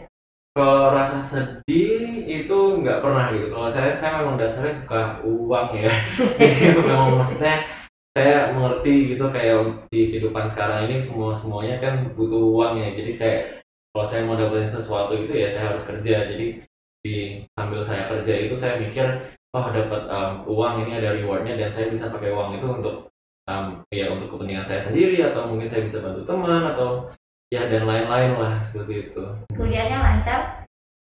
Kalau 0.55 0.95
rasa 0.95 1.19
sedih 1.19 2.23
itu 2.31 2.59
nggak 2.79 3.03
pernah 3.03 3.27
gitu. 3.35 3.51
Kalau 3.51 3.67
saya 3.67 3.91
saya 3.91 4.23
memang 4.23 4.39
dasarnya 4.39 4.79
suka 4.79 5.19
uang 5.27 5.69
ya. 5.75 5.91
Jadi 6.39 6.79
memang 6.79 7.19
maksudnya 7.19 7.67
saya 8.15 8.55
mengerti 8.55 9.19
gitu 9.19 9.27
kayak 9.35 9.91
di 9.91 10.15
kehidupan 10.15 10.47
sekarang 10.47 10.87
ini 10.87 11.03
semua 11.03 11.35
semuanya 11.35 11.83
kan 11.83 12.07
butuh 12.15 12.39
uang 12.39 12.79
ya. 12.79 12.95
Jadi 12.95 13.19
kayak 13.19 13.67
kalau 13.91 14.07
saya 14.07 14.23
mau 14.23 14.39
dapetin 14.39 14.71
sesuatu 14.71 15.19
itu 15.19 15.35
ya 15.35 15.51
saya 15.51 15.75
harus 15.75 15.83
kerja. 15.83 16.23
Jadi 16.31 16.63
di 17.03 17.43
sambil 17.59 17.83
saya 17.83 18.07
kerja 18.07 18.35
itu 18.47 18.55
saya 18.55 18.79
mikir 18.79 19.07
oh 19.55 19.67
dapat 19.75 20.03
um, 20.07 20.33
uang 20.47 20.87
ini 20.87 21.03
ada 21.03 21.19
rewardnya 21.19 21.59
dan 21.59 21.71
saya 21.71 21.91
bisa 21.91 22.15
pakai 22.15 22.31
uang 22.31 22.63
itu 22.63 22.67
untuk 22.67 23.11
um, 23.49 23.81
ya 23.93 24.11
untuk 24.13 24.35
kepentingan 24.35 24.67
saya 24.67 24.81
sendiri 24.81 25.21
atau 25.25 25.49
mungkin 25.49 25.69
saya 25.69 25.85
bisa 25.85 26.01
bantu 26.01 26.25
teman 26.25 26.63
atau 26.75 27.09
ya 27.53 27.69
dan 27.71 27.85
lain-lain 27.87 28.37
lah 28.37 28.59
seperti 28.65 29.11
itu 29.11 29.25
kuliahnya 29.55 29.99
lancar 30.01 30.41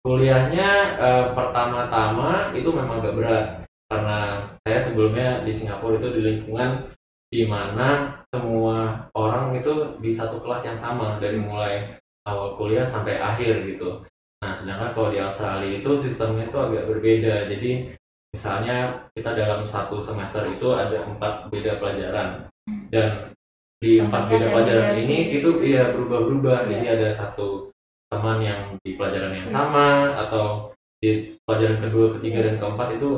kuliahnya 0.04 0.70
eh, 1.00 1.24
pertama-tama 1.32 2.52
itu 2.52 2.68
memang 2.68 3.00
agak 3.00 3.16
berat 3.16 3.46
karena 3.88 4.18
saya 4.64 4.78
sebelumnya 4.80 5.28
di 5.42 5.52
Singapura 5.52 5.96
itu 5.96 6.08
di 6.12 6.20
lingkungan 6.20 6.92
di 7.34 7.42
mana 7.48 8.22
semua 8.30 9.10
orang 9.16 9.58
itu 9.58 9.96
di 9.98 10.14
satu 10.14 10.38
kelas 10.38 10.62
yang 10.70 10.78
sama 10.78 11.18
dari 11.18 11.40
mulai 11.40 11.98
awal 12.28 12.54
kuliah 12.54 12.86
sampai 12.86 13.18
akhir 13.18 13.66
gitu. 13.66 14.06
Nah, 14.38 14.52
sedangkan 14.54 14.94
kalau 14.94 15.10
di 15.10 15.18
Australia 15.18 15.82
itu 15.82 15.90
sistemnya 15.98 16.46
itu 16.46 16.58
agak 16.58 16.86
berbeda. 16.86 17.50
Jadi 17.50 17.90
misalnya 18.35 19.07
kita 19.14 19.31
dalam 19.38 19.62
satu 19.62 20.03
semester 20.03 20.43
itu 20.50 20.75
ada 20.75 21.07
empat 21.07 21.47
beda 21.55 21.79
pelajaran. 21.79 22.50
Dan 22.91 23.31
di 23.79 24.03
empat 24.03 24.26
beda 24.26 24.50
pelajaran 24.50 24.99
ini 24.99 25.38
itu 25.38 25.62
iya 25.62 25.95
berubah-berubah. 25.95 26.67
Jadi 26.67 26.87
ada 26.91 27.09
satu 27.14 27.71
teman 28.11 28.43
yang 28.43 28.75
di 28.83 28.99
pelajaran 28.99 29.31
yang 29.31 29.49
sama 29.55 30.19
atau 30.26 30.75
di 30.99 31.38
pelajaran 31.47 31.79
kedua, 31.85 32.19
ketiga 32.19 32.50
dan 32.50 32.57
keempat 32.59 32.88
itu 32.99 33.11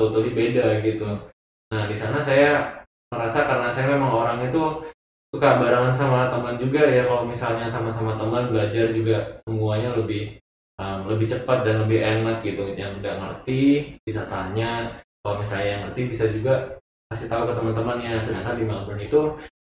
totally 0.00 0.32
beda 0.32 0.80
gitu. 0.80 1.28
Nah 1.68 1.84
di 1.84 1.92
sana 1.92 2.16
saya 2.24 2.80
merasa 3.12 3.44
karena 3.44 3.68
saya 3.68 3.92
memang 3.92 4.08
orang 4.08 4.38
itu 4.48 4.80
suka 5.28 5.60
barengan 5.60 5.92
sama 5.92 6.32
teman 6.32 6.56
juga 6.56 6.88
ya. 6.88 7.04
Kalau 7.04 7.28
misalnya 7.28 7.68
sama-sama 7.68 8.16
teman 8.16 8.48
belajar 8.48 8.88
juga 8.96 9.36
semuanya 9.44 9.92
lebih 9.92 10.40
um, 10.78 10.98
lebih 11.10 11.26
cepat 11.26 11.66
dan 11.66 11.84
lebih 11.84 12.00
enak 12.00 12.40
gitu 12.46 12.72
yang 12.78 13.02
nggak 13.02 13.18
ngerti 13.18 13.92
bisa 14.06 14.24
tanya. 14.30 15.02
Kalau 15.20 15.42
misalnya 15.42 15.68
yang 15.68 15.82
ngerti 15.90 16.00
bisa 16.08 16.24
juga 16.30 16.78
kasih 17.10 17.28
tahu 17.28 17.50
ke 17.50 17.54
teman-temannya. 17.58 18.22
Sedangkan 18.22 18.56
di 18.56 18.64
Melbourne 18.64 19.02
itu 19.02 19.20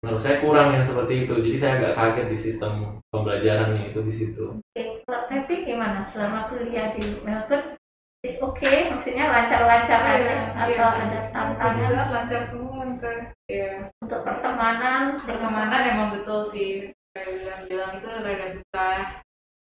menurut 0.04 0.20
saya 0.20 0.36
kurang 0.44 0.76
yang 0.76 0.84
seperti 0.84 1.26
itu. 1.26 1.34
Jadi 1.40 1.56
saya 1.56 1.72
agak 1.80 1.92
kaget 1.96 2.26
di 2.28 2.38
sistem 2.38 2.72
pembelajarannya 3.10 3.90
itu 3.90 4.00
di 4.04 4.12
situ. 4.12 4.44
Oke, 4.60 5.02
kalau 5.08 5.22
tapi 5.26 5.54
gimana? 5.64 6.04
Selama 6.06 6.46
kuliah 6.52 6.92
di 6.94 7.04
Melbourne 7.24 7.74
is 8.20 8.36
oke 8.36 8.72
maksudnya 8.92 9.32
lancar-lancar 9.32 10.00
aja? 10.04 10.20
Iya, 10.20 10.36
atau 10.52 10.68
iya. 10.68 11.00
ada 11.08 11.20
tantangan? 11.32 11.88
Tuhan 11.88 12.08
lancar 12.12 12.42
semua 12.44 12.84
ke 13.00 13.12
ya 13.48 13.88
untuk 14.04 14.20
pertemanan? 14.28 15.16
Pertemanan 15.16 15.82
emang 15.88 16.08
betul 16.20 16.52
sih. 16.52 16.92
Kayak 17.16 17.28
bilang-bilang 17.42 17.92
itu 17.98 18.10
rada 18.22 18.48
susah. 18.54 18.98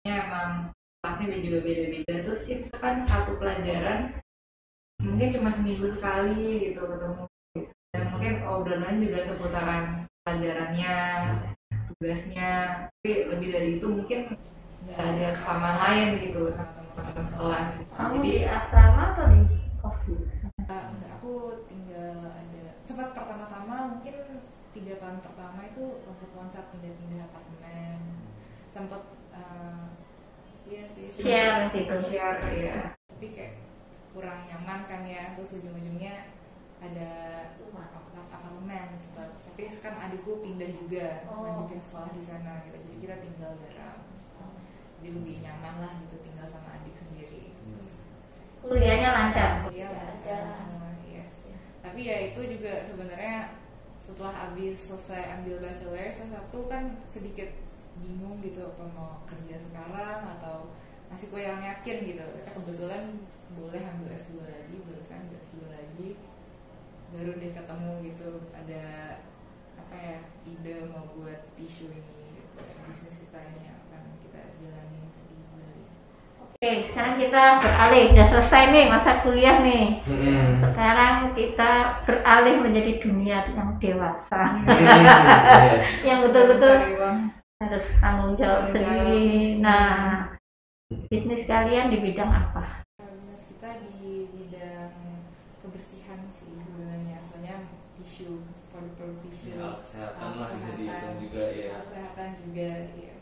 Ya 0.09 0.25
emang 0.25 0.73
kelasnya 1.01 1.41
juga 1.41 1.59
beda-beda. 1.65 2.15
Terus 2.29 2.43
kita 2.45 2.77
kan 2.77 2.95
satu 3.09 3.41
pelajaran 3.41 4.21
mungkin 5.01 5.29
cuma 5.33 5.51
seminggu 5.53 5.97
sekali 5.97 6.71
gitu 6.71 6.81
ketemu. 6.85 7.25
Dan 7.91 8.03
mungkin 8.15 8.35
obrolan 8.47 9.03
juga 9.03 9.19
seputaran 9.25 9.85
pelajarannya 10.23 10.95
tugasnya 11.91 12.51
tapi 12.89 13.29
lebih 13.29 13.49
dari 13.51 13.71
itu 13.81 13.87
mungkin 13.89 14.21
nggak 14.87 14.97
ada 14.97 15.29
sama 15.37 15.77
lain 15.77 16.17
gitu 16.25 16.49
sama 16.57 16.81
teman-teman 16.97 17.27
kelas 17.37 17.69
Kamu 17.93 18.15
jadi 18.17 18.25
di 18.25 18.33
asrama 18.49 19.03
atau 19.13 19.27
di 19.29 19.41
kos? 19.81 20.01
Uh, 20.09 20.17
enggak, 20.69 21.11
aku 21.21 21.33
tinggal 21.69 22.31
ada 22.33 22.65
sempat 22.87 23.13
pertama-tama 23.13 23.97
mungkin 23.97 24.17
tiga 24.71 24.97
tahun 25.03 25.19
pertama 25.21 25.61
itu 25.67 25.85
loncat-loncat 26.07 26.65
pindah-pindah 26.73 27.27
apartemen. 27.27 28.01
Sempat 28.71 29.03
uh, 29.35 30.00
iya 30.71 30.85
sih 30.87 31.05
Share 31.11 31.67
gitu. 31.75 31.95
share 31.99 32.41
ya 32.55 32.95
tapi 33.11 33.27
kayak 33.35 33.55
kurang 34.11 34.47
nyaman 34.47 34.81
kan 34.87 35.03
ya 35.05 35.35
terus 35.35 35.59
ujung-ujungnya 35.59 36.31
ada 36.81 37.11
apart- 37.61 38.17
apartemen 38.17 38.87
gitu. 38.97 39.21
Tapi 39.21 39.63
sekarang 39.69 40.01
adikku 40.09 40.41
pindah 40.41 40.71
juga 40.73 41.29
Oh. 41.29 41.45
lanjutin 41.45 41.77
sekolah 41.77 42.09
di 42.11 42.23
sana 42.25 42.65
gitu. 42.65 42.81
Jadi 42.81 42.97
kita 43.05 43.17
tinggal 43.21 43.53
bareng. 43.61 44.01
Jadi 44.97 45.09
lebih 45.13 45.37
nyaman 45.45 45.75
lah 45.85 45.93
gitu 46.01 46.17
tinggal 46.25 46.49
sama 46.49 46.81
adik 46.81 46.97
sendiri. 46.97 47.53
Kuliahnya 48.65 49.09
lancar. 49.13 49.51
Iya 49.69 49.89
lancar. 49.93 50.43
semua 50.57 50.89
iya. 51.05 51.25
Tapi 51.85 52.01
ya 52.01 52.17
itu 52.33 52.41
juga 52.57 52.73
sebenarnya 52.85 53.37
setelah 54.01 54.35
habis 54.35 54.77
selesai 54.81 55.39
ambil 55.39 55.61
bachelor 55.61 56.09
satu 56.09 56.61
kan 56.67 56.83
sedikit 57.05 57.53
bingung 58.01 58.41
gitu 58.41 58.73
apa 58.73 58.85
mau 58.97 59.23
kerja 59.29 59.61
sekarang 59.61 60.21
atau 60.39 60.73
masih 61.13 61.29
kurang 61.29 61.61
yakin 61.61 61.97
gitu. 62.07 62.25
Kita 62.41 62.51
kebetulan 62.57 63.03
boleh 63.53 63.83
ambil 63.83 64.15
S2 64.15 64.47
lagi, 64.47 64.77
barusan 64.87 65.27
ambil 65.27 65.39
S2 65.43 65.57
lagi. 65.69 66.09
Baru 67.11 67.31
deh 67.37 67.53
ketemu 67.53 67.93
gitu 68.07 68.31
ada 68.55 68.85
apa 69.75 69.97
ya 69.99 70.19
ide 70.47 70.87
mau 70.87 71.11
buat 71.19 71.51
tisu 71.59 71.91
ini 71.91 72.39
gitu. 72.39 72.63
bisnis 72.87 73.19
kita 73.19 73.39
ini 73.51 73.61
yang 73.67 73.79
akan 73.91 74.03
kita 74.23 74.41
jalani 74.63 75.03
di 75.27 75.37
Bali. 75.51 75.83
Oke, 76.47 76.71
sekarang 76.87 77.19
kita 77.19 77.43
beralih. 77.59 78.05
Udah 78.15 78.27
selesai 78.31 78.63
nih 78.71 78.87
masa 78.87 79.19
kuliah 79.27 79.59
nih. 79.67 79.99
Hmm. 80.07 80.63
Sekarang 80.63 81.35
kita 81.35 81.71
beralih 82.07 82.57
menjadi 82.63 82.93
dunia 83.03 83.51
yang 83.51 83.75
dewasa. 83.83 84.63
Hmm, 84.63 84.71
yang 86.07 86.23
betul-betul. 86.23 86.79
Harus 87.61 87.93
tanggung 88.01 88.41
jawab 88.41 88.65
Tanggung 88.65 88.73
sendiri. 88.73 89.61
Nah, 89.61 90.33
bisnis 91.13 91.45
kalian 91.45 91.93
di 91.93 92.01
bidang 92.01 92.33
apa? 92.33 92.89
bisnis 92.97 93.45
kita 93.53 93.85
di 93.85 94.33
bidang 94.33 94.97
kebersihan 95.61 96.25
sih 96.33 96.57
sebenarnya. 96.57 97.21
Soalnya 97.21 97.69
tisu 98.01 98.49
produk-produk 98.73 99.21
tisu. 99.29 99.61
Ya, 99.61 99.77
kesehatan 99.85 100.31
lah 100.41 100.49
bisa 100.57 100.71
dihitung 100.73 101.17
juga 101.21 101.45
ya. 101.53 101.71
kesehatan 101.85 102.29
juga 102.41 102.71
iya. 102.97 103.15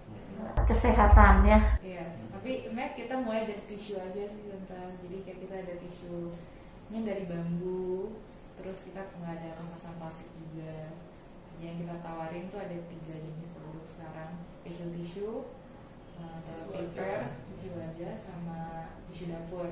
Kesehatan 0.71 1.35
ya. 1.43 1.61
iya 1.83 2.05
tapi 2.31 2.63
sebenarnya 2.63 2.95
kita 2.95 3.15
mulai 3.19 3.51
dari 3.51 3.63
tisu 3.67 3.99
aja 3.99 4.23
sih 4.31 4.47
tante 4.47 4.79
jadi 5.03 5.17
kayak 5.27 5.39
kita 5.43 5.55
ada 5.67 5.75
tisunya 5.83 7.01
dari 7.03 7.27
bambu 7.27 8.15
terus 8.55 8.87
kita 8.87 9.03
nggak 9.19 9.35
ada 9.43 9.59
kemasan 9.59 9.99
plastik 9.99 10.31
juga. 10.39 10.95
Jadi 11.59 11.63
yang 11.67 11.77
kita 11.83 11.95
tawarin 11.99 12.47
tuh 12.47 12.63
ada 12.63 12.79
tiga 12.87 13.15
jenis 13.19 13.58
facial 14.65 14.89
tissue 14.93 15.49
uh, 16.19 16.39
toilet 16.45 16.89
paper 16.93 17.25
tisu 17.29 17.69
wajah 17.75 18.13
sama 18.21 18.59
tisu 19.11 19.25
dapur. 19.33 19.69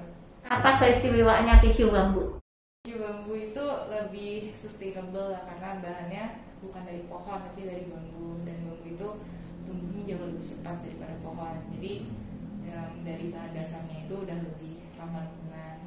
Apa 0.47 0.79
keistimewaannya 0.79 1.63
tisu 1.63 1.91
bambu? 1.91 2.39
Tisu 2.87 3.03
bambu 3.03 3.33
itu 3.35 3.65
lebih 3.91 4.55
sustainable 4.55 5.35
lah 5.35 5.43
karena 5.45 5.83
bahannya 5.83 6.25
bukan 6.63 6.83
dari 6.87 7.03
pohon 7.11 7.39
tapi 7.43 7.61
dari 7.67 7.85
bambu. 7.91 8.43
Dan 8.47 8.57
bambu 8.67 8.87
itu 8.87 9.09
tumbuhnya 9.67 10.03
jauh 10.15 10.31
lebih 10.31 10.47
cepat 10.47 10.77
daripada 10.87 11.15
pohon. 11.21 11.55
Jadi 11.75 11.93
em, 12.67 12.93
dari 13.03 13.27
bahan 13.35 13.53
dasarnya 13.55 14.07
itu 14.07 14.15
udah 14.15 14.39
lebih 14.39 14.75
ramah 14.95 15.27
lingkungan. 15.27 15.79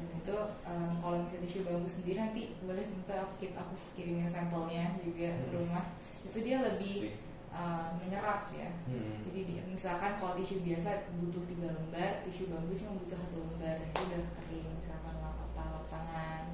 Dan 0.00 0.06
itu 0.16 0.36
em, 0.64 0.92
kalau 1.04 1.16
misalnya 1.20 1.44
tisu 1.44 1.58
bambu 1.68 1.88
sendiri 1.88 2.18
nanti 2.18 2.42
boleh 2.64 2.84
minta 2.88 3.14
aku, 3.20 3.52
aku 3.52 3.74
kirimin 3.96 4.24
sampelnya 4.24 4.96
juga 5.04 5.28
ke 5.44 5.46
rumah. 5.52 5.92
Itu 6.24 6.40
dia 6.40 6.64
lebih 6.64 7.16
em, 7.50 7.88
menyerap 7.98 8.46
ya 8.50 8.70
Hmm. 8.86 9.22
jadi 9.22 9.40
di- 9.42 9.64
misalkan 9.66 10.16
kalau 10.16 10.34
tisu 10.34 10.62
biasa 10.62 10.90
butuh 11.16 11.42
tiga 11.44 11.68
lembar, 11.70 12.22
tisu 12.22 12.48
bambu 12.48 12.72
cuma 12.72 12.94
butuh 12.96 13.16
satu 13.16 13.36
lembar 13.40 13.74
dan 13.76 13.88
itu 13.88 14.02
udah 14.06 14.22
kering. 14.36 14.68
Misalkan 14.76 15.14
lap 15.18 15.36
apa 15.40 15.62
lap 15.72 15.84
tangan, 15.86 16.44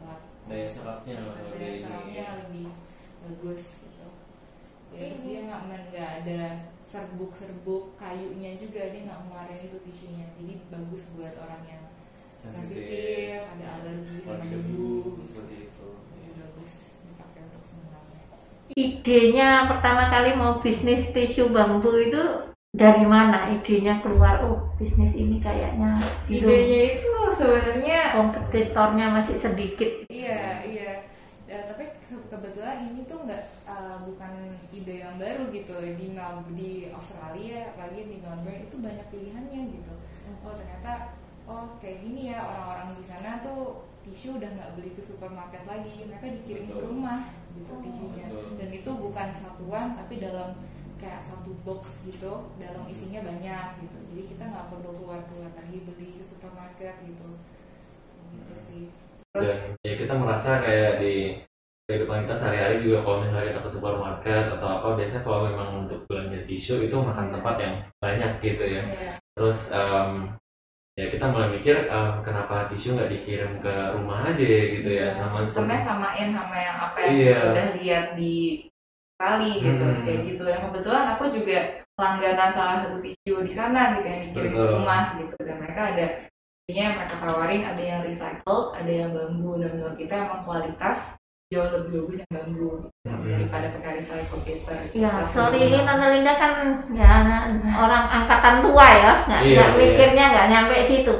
lap 0.00 0.20
Daya 0.44 0.66
serapnya 0.66 1.14
lebih 1.16 1.56
ini, 1.56 1.80
serapnya 1.80 2.22
ya. 2.22 2.32
lebih 2.40 2.68
bagus 3.24 3.62
gitu. 3.80 4.08
Ya, 4.92 5.00
terus 5.08 5.22
dia 5.24 5.40
nggak 5.42 5.60
nggak 5.90 6.10
ada 6.22 6.40
serbuk-serbuk 6.84 7.84
kayunya 7.96 8.54
juga 8.54 8.92
dia 8.92 9.00
nggak 9.02 9.20
ngeluarin 9.24 9.60
itu 9.60 9.78
tisunya 9.82 10.26
jadi 10.36 10.54
bagus 10.68 11.02
buat 11.16 11.34
orang 11.40 11.62
yang 11.64 11.84
sensitif, 12.38 13.40
ada 13.48 13.66
alergi 13.80 14.16
sama 14.20 14.44
debu 14.44 15.16
debu, 15.16 15.24
seperti 15.24 15.54
itu. 15.66 15.88
Jadi 16.12 16.30
bagus 16.36 16.72
dipakai 17.02 17.40
untuk 17.48 17.64
semuanya. 17.64 18.22
Idenya 18.72 19.68
pertama 19.68 20.08
kali 20.08 20.32
mau 20.40 20.56
bisnis 20.64 21.12
tisu 21.12 21.52
bambu 21.52 21.92
itu 22.00 22.48
dari 22.72 23.04
mana? 23.04 23.52
Idenya 23.52 24.00
keluar, 24.00 24.40
oh 24.40 24.72
bisnis 24.80 25.12
ini 25.20 25.36
kayaknya 25.36 26.00
belum. 26.24 26.48
Idenya 26.48 26.80
itu 26.96 27.12
sebenarnya 27.36 28.16
kompetitornya 28.16 29.06
masih 29.12 29.36
sedikit. 29.36 30.08
Iya, 30.08 30.64
iya. 30.64 31.04
Ya, 31.44 31.60
tapi 31.68 31.92
ke- 32.08 32.24
kebetulan 32.32 32.88
ini 32.88 33.04
tuh 33.04 33.28
nggak 33.28 33.68
uh, 33.68 34.00
bukan 34.08 34.56
ide 34.72 35.04
yang 35.04 35.20
baru 35.20 35.52
gitu 35.52 35.76
di 35.84 36.16
Mel 36.16 36.40
di 36.56 36.88
Australia, 36.88 37.68
apalagi 37.76 38.08
di 38.08 38.16
Melbourne 38.24 38.64
itu 38.64 38.80
banyak 38.80 39.06
pilihannya 39.12 39.60
gitu. 39.76 39.94
Oh 40.40 40.56
ternyata 40.56 41.12
oh 41.44 41.76
kayak 41.84 42.00
gini 42.00 42.32
ya 42.32 42.40
orang-orang 42.48 42.96
di 42.96 43.04
sana 43.04 43.44
tuh 43.44 43.84
tisu 44.08 44.40
udah 44.40 44.50
nggak 44.56 44.72
beli 44.80 44.96
ke 44.96 45.04
supermarket 45.04 45.68
lagi, 45.68 46.08
mereka 46.08 46.32
dikirim 46.32 46.64
ke 46.64 46.80
rumah 46.80 47.28
gitu 47.54 47.72
Oh. 48.34 48.58
Dan 48.58 48.68
itu 48.74 48.90
bukan 48.90 49.28
satuan 49.30 49.94
tapi 49.94 50.18
dalam 50.18 50.58
kayak 50.98 51.22
satu 51.22 51.54
box 51.62 52.08
gitu, 52.08 52.50
dalam 52.58 52.82
isinya 52.88 53.20
banyak 53.22 53.66
gitu. 53.84 53.98
Jadi 54.10 54.22
kita 54.34 54.42
nggak 54.48 54.66
perlu 54.72 54.90
keluar-keluar 54.98 55.52
lagi 55.54 55.78
beli 55.86 56.18
ke 56.18 56.24
supermarket 56.24 56.94
gitu. 57.04 57.28
Gitu 58.34 58.54
sih. 58.58 58.84
Dan 59.34 59.58
ya 59.82 59.94
kita 59.98 60.14
merasa 60.14 60.62
kayak 60.62 61.02
di 61.02 61.42
kehidupan 61.84 62.24
kita 62.24 62.34
sehari-hari 62.38 62.80
juga 62.80 63.04
kalau 63.04 63.18
misalnya 63.20 63.52
kita 63.52 63.60
ke 63.60 63.70
supermarket 63.70 64.44
atau 64.56 64.68
apa 64.72 64.88
biasanya 64.96 65.22
kalau 65.26 65.38
memang 65.44 65.68
untuk 65.84 66.00
belanja 66.08 66.40
tisu 66.48 66.88
itu 66.88 66.96
makan 66.96 67.28
tempat 67.28 67.54
yang 67.60 67.74
banyak 68.00 68.32
gitu 68.40 68.64
ya 68.64 68.82
Iya. 68.88 69.12
terus 69.36 69.68
em, 69.68 70.32
ya 70.94 71.10
kita 71.10 71.26
mulai 71.26 71.58
mikir 71.58 71.90
em, 71.90 72.12
kenapa 72.22 72.70
tisu 72.70 72.94
nggak 72.94 73.10
dikirim 73.10 73.58
ke 73.58 73.74
rumah 73.98 74.30
aja 74.30 74.46
gitu 74.46 74.86
ya 74.86 75.10
sama 75.10 75.42
sistemnya 75.42 75.82
samain 75.82 76.30
sama 76.30 76.54
yang 76.54 76.76
apa 76.78 76.98
yang 77.02 77.14
Iya. 77.18 77.38
udah 77.50 77.68
lihat 77.82 78.06
di 78.14 78.34
kali 79.14 79.52
gitu 79.58 79.82
Hmm. 79.82 80.02
kayak 80.06 80.20
gitu 80.26 80.42
dan 80.42 80.58
kebetulan 80.62 81.06
aku 81.14 81.24
juga 81.34 81.58
langganan 81.94 82.50
salah 82.50 82.76
satu 82.82 82.98
tisu 82.98 83.34
di 83.42 83.52
sana 83.52 83.98
gitu 83.98 84.06
yang 84.06 84.22
dikirim 84.30 84.52
ke 84.54 84.64
rumah 84.70 85.02
gitu 85.18 85.34
dan 85.42 85.56
mereka 85.62 85.80
ada 85.94 86.06
yang 86.66 86.92
mereka 86.94 87.16
tawarin 87.22 87.62
ada 87.62 87.82
yang 87.82 88.00
recycled 88.02 88.66
ada 88.74 88.90
yang 88.90 89.10
bambu 89.14 89.58
dan 89.58 89.70
menurut 89.74 89.96
kita 89.98 90.14
emang 90.26 90.42
kualitas 90.42 91.18
jauh 91.46 91.68
lebih 91.68 91.90
bagus 92.00 92.16
yang 92.18 92.30
bambu 92.32 92.68
gitu, 92.80 92.88
Hmm. 93.04 93.20
daripada 93.22 93.66
pakai 93.70 93.92
recycled 94.00 94.42
paper 94.42 94.76
Ya, 94.90 95.12
Plastik. 95.12 95.32
sorry 95.34 95.60
ini 95.62 95.78
Tante 95.82 96.06
Linda 96.08 96.34
kan 96.34 96.52
ya 96.90 97.12
orang 97.74 98.04
angkatan 98.10 98.54
tua 98.60 98.88
ya, 98.90 99.12
nggak 99.22 99.40
Iya, 99.42 99.52
nggak 99.54 99.68
iya. 99.68 99.78
mikirnya 99.78 100.24
nggak 100.26 100.48
nyampe 100.48 100.74
situ. 100.82 101.14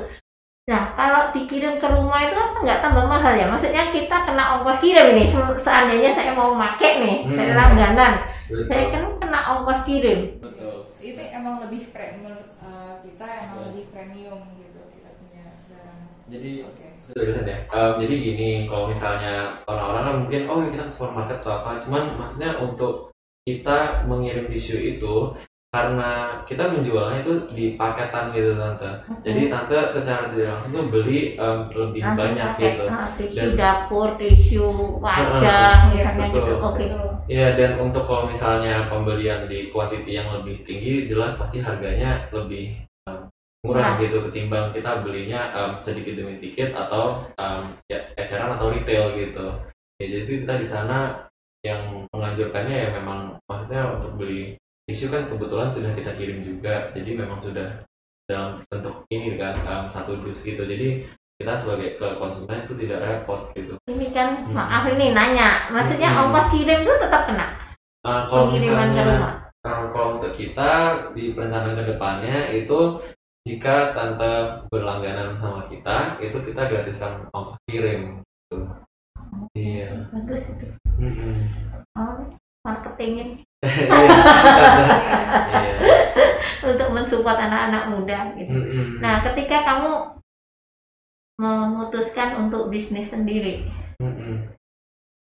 Nah, 0.65 0.97
kalau 0.97 1.29
dikirim 1.31 1.77
ke 1.77 1.85
rumah 1.85 2.25
itu 2.25 2.33
apa 2.35 2.57
nggak 2.59 2.81
tambah 2.81 3.05
mahal 3.05 3.33
ya? 3.33 3.45
Maksudnya 3.47 3.93
kita 3.93 4.17
kena 4.25 4.57
ongkos 4.57 4.81
kirim 4.81 5.13
ini. 5.13 5.29
Se- 5.29 5.61
Seandainya 5.61 6.09
saya 6.11 6.33
mau 6.33 6.57
make 6.57 6.81
nih, 6.99 7.17
Hmm. 7.23 7.37
saya 7.37 7.53
langganan, 7.53 8.13
Betul. 8.49 8.65
saya 8.65 8.85
kan 8.89 9.03
kena 9.19 9.41
ongkos 9.53 9.85
kirim. 9.85 10.41
betul 10.41 10.89
itu 10.99 11.21
emang 11.31 11.61
lebih 11.61 11.93
pre 11.93 12.17
menurut 12.17 12.49
uh, 12.59 12.97
kita 12.99 13.27
emang 13.45 13.57
Iya. 13.61 13.65
lebih 13.69 13.85
premium 13.93 14.41
gitu 14.57 14.81
kita 14.89 15.11
punya 15.15 15.45
barang 15.69 16.01
jadi 16.27 16.51
oke 16.65 16.87
Ya. 17.13 17.59
Em, 17.69 17.93
jadi 18.01 18.15
gini, 18.17 18.51
kalau 18.65 18.89
misalnya 18.89 19.53
orang-orang 19.69 20.03
kan 20.05 20.15
mungkin 20.25 20.43
oh 20.49 20.59
kita 20.65 20.85
ke 20.87 20.93
supermarket 20.93 21.39
atau 21.45 21.53
apa, 21.61 21.77
cuman 21.79 22.17
maksudnya 22.17 22.57
untuk 22.57 23.13
kita 23.45 24.09
mengirim 24.09 24.49
tisu 24.49 24.81
itu 24.97 25.37
karena 25.69 26.39
kita 26.47 26.71
menjualnya 26.71 27.27
itu 27.27 27.35
di 27.51 27.65
paketan 27.75 28.31
gitu 28.31 28.55
tante. 28.55 28.87
Jadi 29.21 29.51
tante 29.51 29.75
secara 29.91 30.31
tidak 30.31 30.55
langsung 30.55 30.71
tuh 30.73 30.87
beli 30.89 31.35
em, 31.35 31.59
lebih 31.67 32.01
Langsung 32.01 32.19
banyak 32.31 32.51
gitu. 32.57 32.85
ah, 32.87 33.09
tisu 33.19 33.37
Dan- 33.43 33.59
dapur, 33.59 34.09
tisu 34.15 34.67
wajah, 35.03 35.91
Iya, 35.91 35.93
misalnya 35.93 36.27
betul. 36.31 36.41
gitu. 36.41 36.55
Oke. 36.63 36.85
Betul. 36.87 37.07
Iya 37.25 37.49
dan 37.57 37.73
untuk 37.81 38.05
kalau 38.05 38.29
misalnya 38.29 38.85
pembelian 38.87 39.49
di 39.49 39.73
kuantiti 39.73 40.13
yang 40.15 40.29
lebih 40.31 40.61
tinggi, 40.63 41.09
jelas 41.11 41.35
pasti 41.35 41.59
harganya 41.59 42.29
lebih 42.31 42.84
murah 43.65 43.97
Murah. 43.97 44.03
gitu 44.05 44.19
ketimbang 44.29 44.67
kita 44.71 45.01
belinya 45.01 45.41
em, 45.51 45.73
sedikit 45.81 46.15
demi 46.15 46.37
sedikit 46.37 46.71
atau 46.77 47.25
em, 47.35 47.65
ya 47.89 47.99
eceran 48.15 48.55
atau 48.55 48.69
retail 48.71 49.17
gitu 49.17 49.47
ya 49.97 50.07
jadi 50.07 50.45
kita 50.45 50.55
di 50.61 50.67
sana 50.69 51.25
yang 51.65 52.05
menganjurkannya 52.13 52.77
ya 52.77 52.89
memang 52.93 53.41
maksudnya 53.49 53.97
untuk 53.97 54.21
beli 54.21 54.53
tisu 54.85 55.09
kan 55.09 55.25
kebetulan 55.27 55.65
sudah 55.65 55.97
kita 55.97 56.13
kirim 56.13 56.45
juga 56.45 56.93
jadi 56.93 57.17
memang 57.17 57.41
sudah 57.41 57.65
dalam 58.25 58.61
bentuk 58.69 59.09
ini 59.09 59.41
kan 59.41 59.57
em, 59.57 59.85
satu 59.89 60.21
dus 60.21 60.45
gitu 60.45 60.61
jadi 60.61 61.09
kita 61.35 61.59
sebagai 61.59 61.99
ke 61.99 62.07
konsumen 62.15 62.63
itu 62.63 62.79
tidak 62.79 63.01
repot 63.03 63.51
gitu 63.57 63.75
Ini 63.91 64.07
kan 64.13 64.45
Hmm. 64.45 64.55
maaf 64.55 64.87
ini 64.87 65.11
nanya, 65.11 65.67
maksudnya 65.69 66.07
Hmm. 66.07 66.29
ongkos 66.29 66.53
kirim 66.53 66.85
tuh 66.85 67.01
tetap 67.01 67.27
kena 67.27 67.49
Nah, 68.05 68.29
kalau 68.29 68.53
pengiriman 68.53 68.93
misalnya. 68.93 69.19
Nah, 69.65 69.89
kalau 69.91 70.21
untuk 70.21 70.37
kita 70.37 70.71
di 71.17 71.33
perencanaan 71.33 71.73
ke 71.75 71.85
depannya 71.91 72.37
itu 72.53 72.81
jika 73.45 73.93
tante 73.93 74.65
berlangganan 74.73 75.37
sama 75.37 75.69
kita, 75.69 76.17
itu 76.17 76.41
kita 76.41 76.65
gratiskan 76.65 77.29
ongkos 77.37 77.61
kirim. 77.69 78.25
Gitu. 78.25 78.57
Iya. 79.53 80.09
Bagus 80.09 80.57
itu. 80.57 80.67
Oh, 81.95 82.17
marketingin 82.65 83.45
Iya, 83.65 83.89
Iya. 85.53 85.75
untuk 86.65 86.89
mensupport 86.97 87.37
anak-anak 87.37 87.85
muda 87.93 88.19
gitu. 88.41 88.57
Nah, 89.05 89.21
ketika 89.29 89.61
kamu 89.65 89.93
memutuskan 91.37 92.49
untuk 92.49 92.73
bisnis 92.73 93.11
sendiri, 93.13 93.69
Mm-mm. 94.01 94.55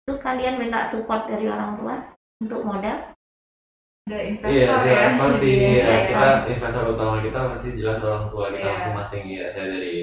itu 0.06 0.14
kalian 0.22 0.60
minta 0.62 0.84
support 0.86 1.26
dari 1.26 1.50
orang 1.50 1.74
tua 1.80 1.96
untuk 2.38 2.62
modal? 2.62 3.15
Ada 4.06 4.22
Iya, 4.22 4.38
investor 4.38 4.54
ya 4.86 4.86
jelas 4.86 5.14
pasti. 5.18 5.50
Jadi, 5.50 5.66
Ya, 5.66 5.82
Iya. 5.82 5.98
kita 6.06 6.28
investor 6.46 6.84
utama 6.94 7.14
kita 7.18 7.40
pasti 7.50 7.68
jelas 7.74 7.98
orang 7.98 8.24
tua 8.30 8.44
kita 8.54 8.62
Iya. 8.62 8.74
masing-masing 8.78 9.22
ya. 9.26 9.44
Saya 9.50 9.66
dari 9.66 9.94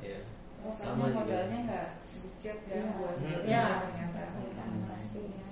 iya. 0.00 0.16
oh, 0.64 0.72
Sama 0.72 0.88
soalnya 0.88 1.04
juga. 1.04 1.20
modalnya 1.20 1.58
nggak 1.68 1.86
sedikit 2.08 2.56
ya 2.64 2.72
Iya. 2.72 2.84
buat 2.96 3.16
ya 3.44 3.62
ternyata 3.84 4.22
Pastinya. 4.88 5.44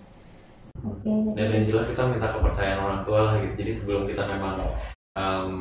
Oke. 0.81 1.13
dan 1.37 1.49
yang 1.53 1.65
jelas 1.69 1.87
kita 1.93 2.03
minta 2.09 2.29
kepercayaan 2.33 2.81
orang 2.81 3.01
tua 3.05 3.21
lah 3.21 3.35
gitu 3.39 3.55
jadi 3.55 3.73
sebelum 3.77 4.03
kita 4.09 4.23
memang 4.25 4.57
em, 5.13 5.53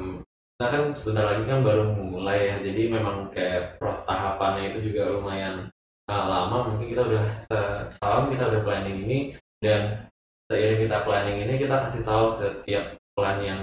kita 0.55 0.67
kan 0.71 0.83
sebentar 0.95 1.25
lagi 1.27 1.43
kan 1.43 1.59
baru 1.59 1.83
mulai 1.91 2.39
ya 2.47 2.55
jadi 2.63 2.81
memang 2.87 3.27
kayak 3.29 3.75
proses 3.75 4.07
tahapannya 4.07 4.71
itu 4.71 4.87
juga 4.87 5.11
lumayan 5.11 5.67
uh, 6.07 6.23
lama 6.25 6.71
mungkin 6.71 6.87
kita 6.87 7.03
udah 7.03 7.25
setahun 7.43 8.31
kita 8.31 8.43
udah 8.47 8.61
planning 8.63 8.97
ini 9.03 9.19
dan 9.59 9.91
seiring 10.51 10.79
kita 10.83 10.97
planning 11.01 11.37
ini 11.39 11.53
kita 11.57 11.75
kasih 11.87 12.03
tahu 12.03 12.27
setiap 12.27 12.85
plan 13.15 13.39
yang 13.39 13.59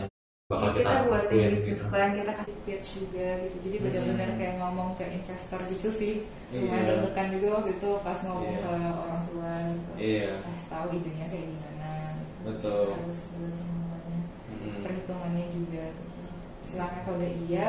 bakal 0.49 0.73
Ya, 0.73 0.73
kita, 0.73 0.89
kita 0.89 1.05
buatin 1.05 1.29
lakuin 1.29 1.49
bisnis 1.53 1.69
gitu. 1.69 1.85
plan 1.93 2.11
kita 2.17 2.33
kasih 2.35 2.57
pitch 2.65 2.89
juga 2.97 3.29
gitu 3.39 3.57
jadi 3.61 3.77
benar-benar 3.79 4.29
Hmm. 4.29 4.39
kayak 4.41 4.55
ngomong 4.57 4.89
ke 4.97 5.05
investor 5.13 5.61
gitu 5.69 5.89
sih 5.93 6.15
lumayan 6.49 6.73
Iya. 6.81 6.89
deg-degan 6.89 7.29
juga 7.37 7.49
waktu 7.55 7.71
itu 7.77 7.91
pas 8.01 8.19
ngomong 8.25 8.49
Iya. 8.49 8.61
ke 8.65 8.69
orang 8.97 9.23
tua 9.23 9.53
gitu 9.69 9.91
Iya, 10.01 10.31
kasih 10.41 10.67
tahu 10.67 10.87
idenya 10.97 11.27
kayak 11.29 11.47
gimana 11.47 11.93
betul. 12.41 12.87
harus 12.97 13.21
harus 13.29 13.55
semuanya 13.55 14.19
Mm. 14.49 14.81
perhitungannya 14.81 15.47
juga 15.53 15.85
gitu. 15.93 16.25
Selama 16.67 16.99
kalau 17.03 17.17
udah 17.17 17.33
iya 17.45 17.69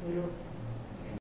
baru 0.00 0.24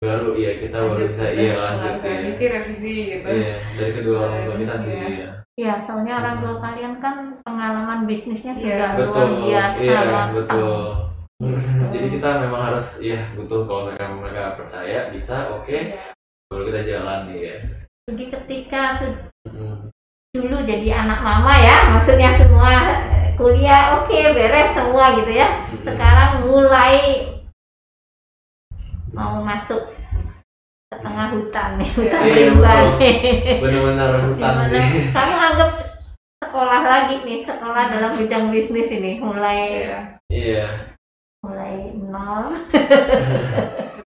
Baru 0.01 0.33
iya 0.33 0.57
kita 0.57 0.81
baru 0.81 0.97
bisa 1.05 1.29
iya 1.29 1.53
lanjut 1.53 1.93
Kalau 1.95 2.09
ya. 2.09 2.17
revisi 2.19 2.45
revisi 2.47 2.91
gitu 3.11 3.27
Iya, 3.27 3.55
dari 3.77 3.91
kedua 3.93 4.17
orang 4.25 4.41
tua 4.43 4.55
kita 4.57 4.75
sih. 4.81 4.91
Iya. 4.91 5.05
Iya. 5.07 5.29
Ya, 5.53 5.73
soalnya 5.77 6.13
orang 6.17 6.35
tua 6.41 6.53
kalian 6.57 6.93
kan 6.97 7.15
pengalaman 7.39 7.99
bisnisnya 8.03 8.49
Iya, 8.51 8.57
sudah 8.57 8.89
betul 8.97 9.25
luar 9.29 9.41
biasa 9.45 9.77
iya 9.79 9.99
matang. 10.01 10.29
betul 10.33 10.73
jadi 11.91 12.07
kita 12.11 12.29
memang 12.39 12.61
harus 12.63 12.87
iya 12.99 13.33
butuh 13.33 13.65
kalau 13.65 13.81
mereka 13.87 14.05
mereka 14.09 14.43
percaya 14.55 15.09
bisa 15.09 15.49
oke 15.51 15.69
Iya. 15.69 15.97
baru 16.49 16.63
kita 16.67 16.81
jalan 16.83 17.19
nih 17.27 17.39
ya 17.39 17.55
Jadi 18.07 18.23
ketika 18.27 18.81
su- 18.95 19.21
Mm. 19.43 19.89
dulu 20.31 20.57
jadi 20.61 20.89
anak 20.97 21.21
mama 21.21 21.53
ya, 21.55 21.77
maksudnya 21.91 22.29
semua 22.31 22.73
kuliah 23.35 23.97
oke 23.97 24.17
beres 24.31 24.69
semua 24.71 25.13
gitu 25.15 25.29
ya. 25.31 25.65
Sekarang 25.77 26.45
mulai 26.45 27.25
mau 29.11 29.41
masuk 29.41 29.81
ke 30.87 30.95
tengah 30.97 31.27
hutan 31.31 31.69
nih, 31.75 31.89
hutan 31.93 32.21
Iya, 32.21 32.33
rimba 32.35 32.67
betul. 32.67 32.87
nih. 32.97 33.15
benar-benar 33.63 34.09
hutan 34.25 34.53
sih 34.67 34.83
Kamu 35.09 35.35
anggap 35.37 35.69
sekolah 36.41 36.81
lagi 36.83 37.15
nih, 37.23 37.39
sekolah 37.41 37.83
dalam 37.89 38.11
bidang 38.11 38.45
bisnis 38.49 38.89
ini 38.89 39.17
mulai 39.17 39.59
Iya, 39.87 39.99
iya 40.27 40.67
mulai 41.41 41.95
nol. 41.97 42.53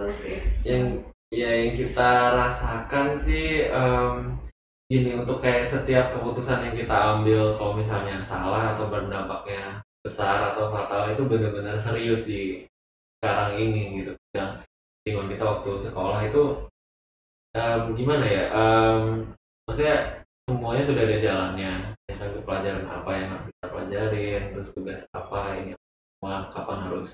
yang 0.68 0.84
ya 1.32 1.50
yang 1.52 1.74
kita 1.74 2.12
rasakan 2.36 3.18
sih 3.18 3.66
em, 3.66 4.38
gini 4.86 5.18
untuk 5.18 5.42
kayak 5.42 5.66
setiap 5.66 6.14
keputusan 6.14 6.62
yang 6.62 6.76
kita 6.78 6.96
ambil 7.18 7.58
kalau 7.58 7.74
misalnya 7.74 8.22
salah 8.22 8.78
atau 8.78 8.86
berdampaknya 8.88 9.82
besar 10.06 10.54
atau 10.54 10.70
fatal 10.70 11.10
itu 11.10 11.26
benar-benar 11.26 11.82
serius 11.82 12.30
di 12.30 12.62
sekarang 13.18 13.58
ini 13.58 14.06
gitu 14.06 14.14
yang 14.38 14.62
timbang 15.06 15.30
kita 15.30 15.44
waktu 15.46 15.72
sekolah 15.78 16.20
itu 16.26 16.44
em, 17.54 17.82
gimana 17.94 18.26
ya 18.26 18.44
em, 18.50 19.30
maksudnya 19.70 20.26
semuanya 20.50 20.84
sudah 20.84 21.02
ada 21.06 21.18
jalannya 21.22 21.72
ya 22.10 22.16
pelajaran 22.42 22.86
apa 22.90 23.12
yang 23.14 23.28
harus 23.32 23.46
kita 23.54 23.68
pelajarin 23.70 24.42
terus 24.52 24.70
tugas 24.74 25.02
apa 25.14 25.42
ini 25.62 25.72
semua 26.18 26.50
kapan 26.50 26.80
harus 26.90 27.14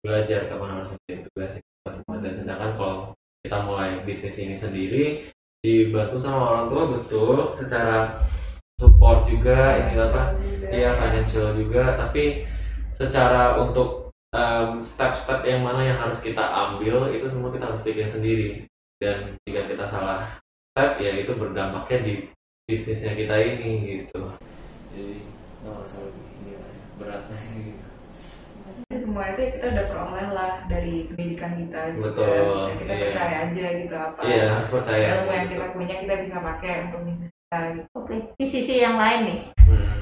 belajar 0.00 0.40
kapan 0.48 0.70
harus 0.80 0.88
menjadi 0.96 1.20
tugas 1.30 1.52
kita 1.60 1.90
semua 1.92 2.16
dan 2.24 2.32
sedangkan 2.32 2.70
kalau 2.80 2.96
kita 3.44 3.58
mulai 3.62 4.00
bisnis 4.02 4.40
ini 4.40 4.56
sendiri 4.56 5.04
dibantu 5.62 6.16
sama 6.16 6.54
orang 6.54 6.66
tua 6.72 6.82
betul 6.96 7.36
secara 7.52 8.18
support 8.78 9.26
juga 9.26 9.74
ini 9.82 9.98
apa. 9.98 10.38
Iya 10.70 10.94
financial 10.94 11.58
juga, 11.58 11.98
tapi 11.98 12.46
secara 12.94 13.58
untuk 13.58 14.07
em, 14.30 14.78
step-step 14.78 15.40
yang 15.42 15.64
mana 15.64 15.80
yang 15.82 15.98
harus 15.98 16.20
kita 16.20 16.40
ambil 16.42 17.08
itu 17.10 17.26
semua 17.26 17.48
kita 17.50 17.70
harus 17.72 17.82
bikin 17.82 18.08
sendiri. 18.08 18.48
Dan 18.98 19.38
jika 19.46 19.70
kita 19.70 19.84
salah 19.86 20.36
step 20.74 20.98
ya 20.98 21.22
itu 21.22 21.32
berdampaknya 21.32 21.98
di 22.02 22.14
bisnisnya 22.64 23.14
kita 23.14 23.36
ini 23.38 23.72
gitu. 24.04 24.20
Jadi 24.92 25.16
nggak 25.62 25.74
masalah 25.74 26.10
ini 26.12 26.50
ya, 26.52 26.60
beratnya 26.96 27.38
gitu. 27.56 27.86
Tapi 28.68 28.96
semua 29.00 29.24
itu 29.32 29.42
kita 29.58 29.66
udah 29.68 29.86
peroleh 29.86 30.26
lah 30.30 30.52
dari 30.66 30.94
pendidikan 31.08 31.52
kita 31.56 31.80
juga. 31.96 32.04
Betul, 32.12 32.56
kita 32.78 32.92
iya. 32.92 33.04
percaya 33.08 33.36
aja 33.48 33.66
gitu 33.74 33.94
apa 33.96 34.20
Iya 34.22 34.44
harus 34.54 34.70
percaya. 34.70 35.06
ilmu 35.16 35.30
yang 35.32 35.46
kita 35.48 35.64
betul. 35.64 35.74
punya 35.76 35.94
kita 35.98 36.14
bisa 36.20 36.36
pakai 36.38 36.72
untuk 36.86 37.00
bisnis 37.04 37.30
kita 37.32 37.58
gitu. 37.74 37.88
Oke, 37.96 38.16
di 38.36 38.46
sisi 38.46 38.74
yang 38.78 38.96
lain 38.96 39.20
nih, 39.24 39.38
Hmm. 39.64 39.96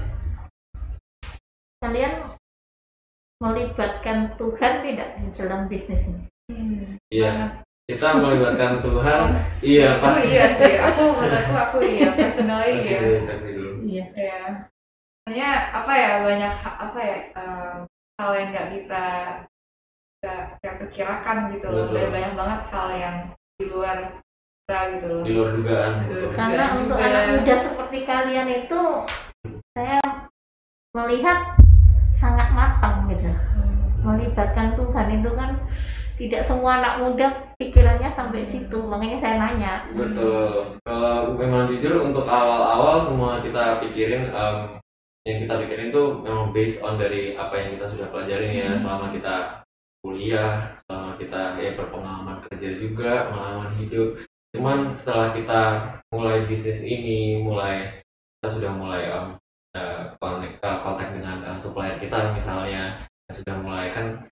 kalian 1.79 2.13
melibatkan 3.43 4.33
Tuhan 4.41 4.73
tidak 4.81 5.09
di 5.21 5.29
dalam 5.37 5.69
bisnis 5.69 6.09
ini? 6.09 6.25
Iya. 7.13 7.61
Kita 7.87 8.19
melibatkan 8.19 8.83
Tuhan. 8.83 9.23
Iya 9.63 9.89
Aku 9.99 10.03
pasti. 10.11 10.27
iya 10.35 10.47
sih. 10.59 10.75
Aku 10.81 11.03
menurutku 11.15 11.55
aku 11.55 11.79
iya 11.87 12.09
personally 12.19 12.83
ya. 12.83 12.99
dulu. 12.99 13.71
Iya. 13.87 14.07
Ya. 14.17 14.41
Soalnya 15.23 15.51
apa 15.71 15.93
ya 15.95 16.11
banyak 16.23 16.55
apa 16.67 16.99
ya 16.99 17.17
em, 17.35 17.77
hal 18.19 18.31
yang 18.35 18.49
nggak 18.51 18.69
kita 18.75 19.05
bisa 20.17 20.33
kita 20.59 20.71
perkirakan 20.83 21.37
gitu 21.55 21.67
loh. 21.71 21.87
Betul. 21.87 21.97
Dan 22.03 22.11
banyak 22.11 22.33
banget 22.35 22.61
hal 22.75 22.89
yang 22.99 23.17
di 23.55 23.65
luar 23.71 23.99
kita 24.67 24.79
gitu 24.99 25.07
loh. 25.07 25.23
Di 25.23 25.33
luar 25.35 25.51
dugaan. 25.55 25.93
Karena 26.35 26.65
juga. 26.75 26.79
untuk 26.83 26.99
anak 26.99 27.23
muda 27.39 27.55
seperti 27.61 27.99
kalian 28.03 28.49
itu, 28.67 28.83
saya 29.79 30.01
melihat 30.97 31.39
sangat 32.17 32.49
matang 32.57 33.05
gitu. 33.13 33.29
Hmm. 33.29 33.93
Melibatkan 34.01 34.73
Tuhan 34.73 35.21
itu 35.21 35.31
kan 35.37 35.51
tidak 36.17 36.41
semua 36.41 36.81
anak 36.81 36.95
muda 37.05 37.29
pikirannya 37.61 38.09
sampai 38.09 38.41
situ, 38.41 38.79
makanya 38.89 39.21
saya 39.21 39.37
nanya. 39.37 39.85
Betul. 39.93 40.81
Kalau 40.81 41.37
memang 41.37 41.69
jujur 41.69 42.01
untuk 42.09 42.25
awal-awal 42.25 42.97
semua 43.05 43.45
kita 43.45 43.85
pikirin 43.85 44.33
em, 44.33 44.57
yang 45.29 45.45
kita 45.45 45.55
pikirin 45.61 45.93
tuh 45.93 46.25
memang 46.25 46.57
based 46.57 46.81
on 46.81 46.97
dari 46.97 47.37
apa 47.37 47.53
yang 47.61 47.77
kita 47.77 47.87
sudah 47.93 48.07
pelajarin 48.09 48.53
ya 48.57 48.69
Hmm. 48.73 48.81
selama 48.81 49.07
kita 49.13 49.37
kuliah, 50.01 50.73
selama 50.87 51.19
kita 51.21 51.59
ya 51.61 51.71
berpengalaman 51.77 52.39
kerja 52.49 52.71
juga, 52.81 53.29
pengalaman 53.29 53.77
hidup. 53.77 54.17
Cuman 54.57 54.97
setelah 54.97 55.37
kita 55.37 55.63
mulai 56.15 56.49
bisnis 56.49 56.81
ini, 56.81 57.45
mulai 57.45 58.01
kita 58.41 58.49
sudah 58.57 58.73
mulai 58.73 59.05
em, 59.13 59.37
eh, 59.77 60.01
kontak, 60.17 60.57
eh, 60.57 60.79
kontak 60.81 61.09
dengan 61.13 61.45
eh, 61.45 61.59
supplier 61.61 62.01
kita 62.01 62.33
misalnya, 62.33 63.05
sudah 63.29 63.61
mulai 63.61 63.93
kan 63.93 64.25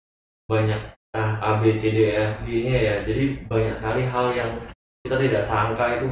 banyak 0.49 0.81
ah, 1.13 1.37
A 1.45 1.51
B 1.61 1.77
C 1.77 1.93
D 1.93 1.99
E 2.09 2.17
F 2.17 2.33
G 2.49 2.49
nya 2.65 2.79
ya. 2.81 2.97
Jadi 3.05 3.45
banyak 3.45 3.77
sekali 3.77 4.09
hal 4.09 4.33
yang 4.33 4.51
kita 5.05 5.21
tidak 5.21 5.43
sangka 5.45 6.01
itu 6.01 6.09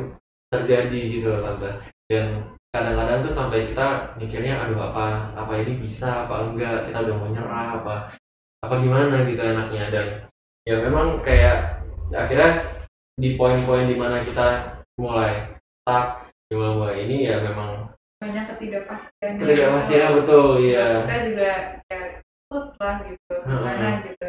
terjadi 0.53 1.01
gitu 1.09 1.31
tante. 1.40 1.71
Dan 2.12 2.53
kadang-kadang 2.73 3.25
tuh 3.25 3.33
sampai 3.33 3.68
kita 3.73 4.16
mikirnya 4.21 4.68
aduh 4.68 4.92
apa 4.92 5.33
apa 5.33 5.53
ini 5.64 5.81
bisa 5.81 6.29
apa 6.29 6.53
enggak? 6.53 6.92
Kita 6.92 7.09
udah 7.09 7.16
mau 7.16 7.29
nyerah 7.33 7.66
apa 7.81 7.95
apa 8.61 8.75
gimana? 8.81 9.25
gitu 9.25 9.40
enaknya. 9.40 9.88
Dan 9.88 10.07
ya 10.68 10.77
memang 10.81 11.25
kayak 11.25 11.81
akhirnya 12.12 12.61
di 13.16 13.37
poin-poin 13.37 13.88
di 13.88 13.97
mana 13.97 14.25
kita 14.25 14.81
mulai 14.97 15.57
stuck 15.85 16.29
di 16.49 16.55
mulai 16.57 17.05
ini 17.05 17.29
ya 17.29 17.40
memang 17.40 17.91
banyak 18.22 18.44
ketidakpastian 18.48 19.30
ketidakpastian 19.37 20.11
betul 20.16 20.46
ya 20.62 20.87
kita 21.02 21.16
juga 21.26 21.50
ya 21.90 22.00
ikut 22.22 22.66
lah 22.78 22.96
gitu 23.02 23.35
gimana 23.42 23.88
gitu 24.06 24.26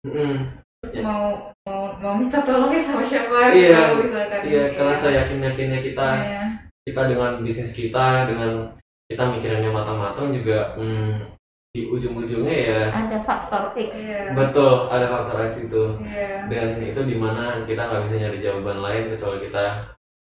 Mm-mm. 0.00 0.32
terus 0.80 0.92
Ya. 0.96 1.02
mau 1.04 1.52
mau 1.68 1.92
mau 2.00 2.14
minta 2.16 2.40
tolongnya 2.40 2.80
sama 2.80 3.04
siapa 3.04 3.52
Iya, 3.52 3.68
gitu 3.94 4.08
misalkan 4.08 4.40
iya 4.42 4.62
Ya. 4.64 4.74
karena 4.74 4.94
saya 4.96 5.12
yakin 5.22 5.44
yakinnya 5.44 5.80
kita 5.84 6.08
Iya. 6.18 6.44
kita 6.88 7.02
dengan 7.06 7.30
bisnis 7.44 7.70
kita 7.70 8.06
dengan 8.26 8.72
kita 9.06 9.22
mikirannya 9.28 9.68
matang-matang 9.68 10.32
juga 10.32 10.72
hmm, 10.74 11.36
di 11.70 11.86
ujung-ujungnya 11.86 12.56
ya 12.56 12.80
ada 12.90 13.18
faktor 13.20 13.76
X 13.76 13.92
iya 14.00 14.32
betul 14.32 14.88
ada 14.88 15.06
faktor 15.06 15.36
X 15.46 15.68
itu 15.68 15.84
iya 16.02 16.48
dan 16.48 16.80
itu 16.80 17.00
di 17.04 17.14
mana 17.14 17.60
kita 17.62 17.82
nggak 17.84 18.02
bisa 18.08 18.16
nyari 18.16 18.38
jawaban 18.40 18.78
lain 18.80 19.04
kecuali 19.12 19.38
kita 19.46 19.64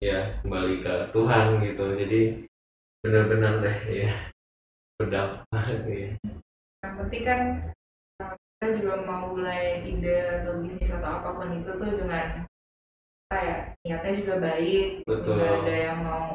ya 0.03 0.19
kembali 0.43 0.75
ke 0.83 0.93
Tuhan 1.09 1.45
gitu 1.63 1.85
jadi 1.95 2.21
benar-benar 3.01 3.53
deh 3.65 3.77
ya 3.89 4.13
berdampak 5.01 5.65
ya 5.89 6.13
yang 6.81 6.93
penting 7.01 7.23
kan 7.25 7.39
uh, 8.21 8.33
kita 8.61 8.67
juga 8.77 8.93
mau 9.05 9.33
mulai 9.33 9.81
ide 9.85 10.45
atau 10.45 10.61
bisnis 10.61 10.93
atau 10.93 11.09
apa 11.21 11.29
pun 11.33 11.49
itu 11.57 11.71
tuh 11.73 11.91
dengan 11.97 12.45
apa 13.31 13.37
ya 13.41 13.57
niatnya 13.87 14.13
juga 14.21 14.35
baik. 14.43 15.07
Betul. 15.07 15.39
nggak 15.39 15.53
ada 15.65 15.75
yang 15.89 15.99
mau 16.03 16.25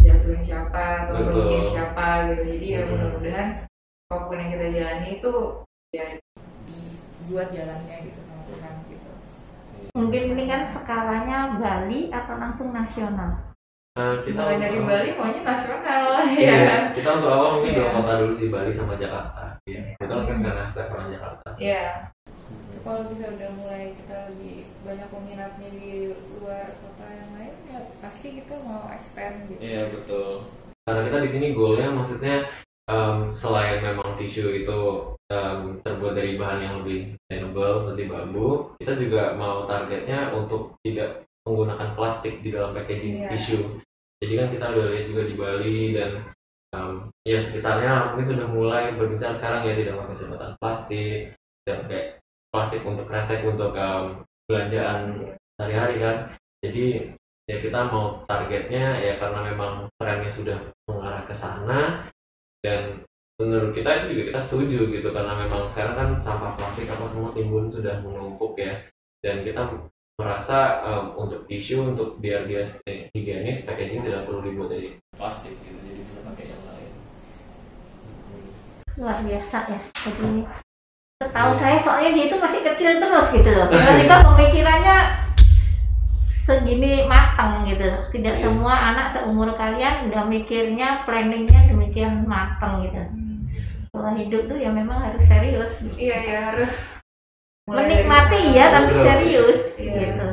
jatuhin 0.00 0.42
siapa 0.42 1.06
atau 1.06 1.14
merugiin 1.20 1.68
siapa 1.68 2.32
gitu. 2.32 2.42
Jadi 2.48 2.66
ya 2.66 2.80
Mhm. 2.82 2.90
mudah-mudahan 2.90 3.48
apa 4.10 4.16
pun 4.24 4.36
yang 4.40 4.50
kita 4.56 4.66
jalani 4.72 5.08
itu 5.20 5.32
ya 5.94 6.06
dibuat 6.66 7.48
jalannya 7.54 7.96
gitu 8.08 8.18
sama 8.24 8.42
Tuhan 8.50 8.74
gitu. 8.90 9.10
Mungkin 9.94 10.22
ini 10.34 10.44
kan 10.50 10.62
skalanya 10.66 11.38
Bali 11.60 12.10
atau 12.10 12.34
langsung 12.40 12.72
nasional 12.74 13.53
Nah, 13.94 14.26
kita 14.26 14.42
mulai 14.42 14.58
dari 14.58 14.74
untuk- 14.74 14.90
Bali 14.90 15.10
maunya 15.14 15.42
nasional 15.46 16.04
Iya, 16.26 16.50
ya 16.58 16.76
kita 16.98 17.08
untuk 17.14 17.30
awal 17.30 17.48
mungkin 17.54 17.72
dua 17.78 17.86
Iya. 17.86 17.94
kota 17.94 18.12
dulu 18.18 18.32
sih 18.34 18.48
Bali 18.50 18.72
sama 18.74 18.94
Jakarta. 18.98 19.44
Iya, 19.64 19.80
kita 19.94 20.12
kan 20.18 20.38
karena 20.42 20.64
staff 20.66 20.90
orang 20.90 21.14
Jakarta. 21.14 21.48
Iya. 21.54 21.84
Kalau 22.82 23.00
bisa 23.06 23.24
udah 23.30 23.50
mulai 23.54 23.94
kita 23.94 24.16
lebih 24.28 24.56
banyak 24.82 25.08
peminatnya 25.08 25.68
di 25.72 26.10
luar 26.36 26.66
kota 26.68 27.06
yang 27.08 27.30
lain 27.32 27.54
ya 27.64 27.78
pasti 27.96 28.28
kita 28.36 28.54
mau 28.60 28.90
expand 28.90 29.46
gitu. 29.46 29.62
Iya 29.62 29.82
betul. 29.88 30.44
Karena 30.84 31.00
kita 31.06 31.18
di 31.22 31.30
sini 31.30 31.46
goalnya 31.54 31.88
maksudnya 31.88 32.36
em, 32.84 33.32
selain 33.32 33.78
memang 33.80 34.18
tisu 34.18 34.52
itu 34.52 34.80
em, 35.30 35.80
terbuat 35.80 36.12
dari 36.12 36.36
bahan 36.36 36.60
yang 36.60 36.74
lebih 36.82 37.14
sustainable 37.16 37.80
seperti 37.80 38.02
bambu, 38.04 38.48
kita 38.76 38.92
juga 38.98 39.32
mau 39.32 39.64
targetnya 39.64 40.34
untuk 40.34 40.76
tidak 40.82 41.24
menggunakan 41.44 41.92
plastik 41.94 42.40
di 42.40 42.50
dalam 42.50 42.72
packaging 42.72 43.24
Iya. 43.24 43.28
tisu. 43.36 43.58
Jadi 44.24 44.32
kan 44.40 44.48
kita 44.48 44.64
udah 44.72 44.86
lihat 44.90 45.06
juga 45.12 45.22
di 45.28 45.34
Bali 45.36 45.80
dan 45.92 46.10
em, 46.72 46.92
ya 47.28 47.38
sekitarnya 47.38 48.16
mungkin 48.16 48.26
sudah 48.32 48.48
mulai 48.48 48.84
berbicara 48.96 49.36
sekarang 49.36 49.68
ya 49.68 49.74
tidak 49.76 50.00
pakai 50.00 50.16
sedotan 50.16 50.52
plastik, 50.58 51.20
tidak 51.62 51.76
pakai 51.84 52.02
plastik 52.48 52.82
untuk 52.82 53.04
kresek 53.06 53.40
untuk 53.44 53.76
em, 53.76 54.04
belanjaan 54.48 55.00
sehari-hari 55.60 55.96
kan. 56.00 56.16
Jadi 56.64 57.12
ya 57.44 57.56
kita 57.60 57.92
mau 57.92 58.24
targetnya 58.24 58.96
ya 59.04 59.20
karena 59.20 59.52
memang 59.52 59.84
trennya 60.00 60.32
sudah 60.32 60.56
mengarah 60.88 61.28
ke 61.28 61.34
sana 61.36 62.08
dan 62.64 63.04
menurut 63.36 63.76
kita 63.76 64.00
itu 64.00 64.16
juga 64.16 64.22
kita 64.32 64.40
setuju 64.40 64.80
gitu 64.88 65.08
karena 65.12 65.36
memang 65.44 65.68
sekarang 65.68 65.92
kan 65.92 66.08
sampah 66.16 66.56
plastik 66.56 66.88
apa 66.88 67.04
semua 67.04 67.36
timbun 67.36 67.68
sudah 67.68 68.00
menumpuk 68.00 68.56
ya 68.56 68.80
dan 69.20 69.44
kita 69.44 69.60
merasa 70.14 70.58
em, 70.80 71.06
untuk 71.18 71.42
tisu 71.44 71.90
untuk 71.90 72.22
biar 72.22 72.46
dia 72.46 72.62
stay 72.62 73.10
higienis 73.10 73.66
packaging 73.66 74.06
tidak 74.06 74.22
perlu 74.22 74.46
dibuat 74.46 74.70
dari 74.70 74.94
plastik 75.10 75.58
gitu 75.58 75.74
jadi 75.74 76.00
bisa 76.00 76.18
pakai 76.22 76.44
yang 76.48 76.62
lain. 76.62 76.90
Luar 78.94 79.18
biasa 79.18 79.56
ya 79.66 79.80
jadi 79.90 80.30
setahu 81.18 81.50
saya 81.58 81.78
soalnya 81.78 82.10
dia 82.14 82.24
itu 82.30 82.36
masih 82.38 82.60
kecil 82.62 83.02
terus 83.02 83.26
gitu 83.30 83.50
loh. 83.50 83.66
Tiba-tiba 83.66 84.16
pemikirannya 84.30 84.96
segini 86.22 87.10
matang 87.10 87.66
gitu 87.66 87.82
loh. 87.82 88.06
Tidak 88.08 88.34
Iya. 88.38 88.42
semua 88.46 88.74
anak 88.94 89.10
seumur 89.10 89.50
kalian 89.58 90.06
udah 90.06 90.22
mikirnya 90.24 91.02
planningnya 91.02 91.66
demikian 91.66 92.22
matang 92.22 92.86
gitu. 92.86 93.02
Kalau 93.90 94.14
hidup 94.14 94.46
tuh 94.46 94.58
ya 94.58 94.70
memang 94.70 95.10
harus 95.10 95.22
serius. 95.26 95.82
Iya 95.98 96.18
ya 96.22 96.38
harus 96.54 97.02
menikmati 97.64 98.52
ya 98.52 98.70
tapi 98.70 98.92
serius 98.94 99.60
Iya. 99.76 99.92
gitu 100.12 100.28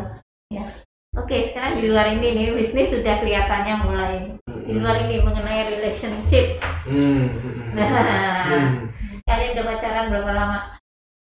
ya 0.51 0.65
oke 1.13 1.35
sekarang 1.47 1.79
di 1.79 1.87
luar 1.87 2.07
ini 2.09 2.27
nih 2.33 2.47
bisnis 2.53 2.91
sudah 2.91 3.19
kelihatannya 3.19 3.75
mulai 3.79 4.15
di 4.61 4.73
luar 4.73 4.99
ini 5.01 5.19
mengenai 5.19 5.67
relationship 5.69 6.59
Hmm, 6.81 7.29
nah 7.71 8.41
Hmm. 8.41 8.89
kalian 9.23 9.53
udah 9.53 9.65
pacaran 9.67 10.05
berapa 10.09 10.31
lama 10.33 10.59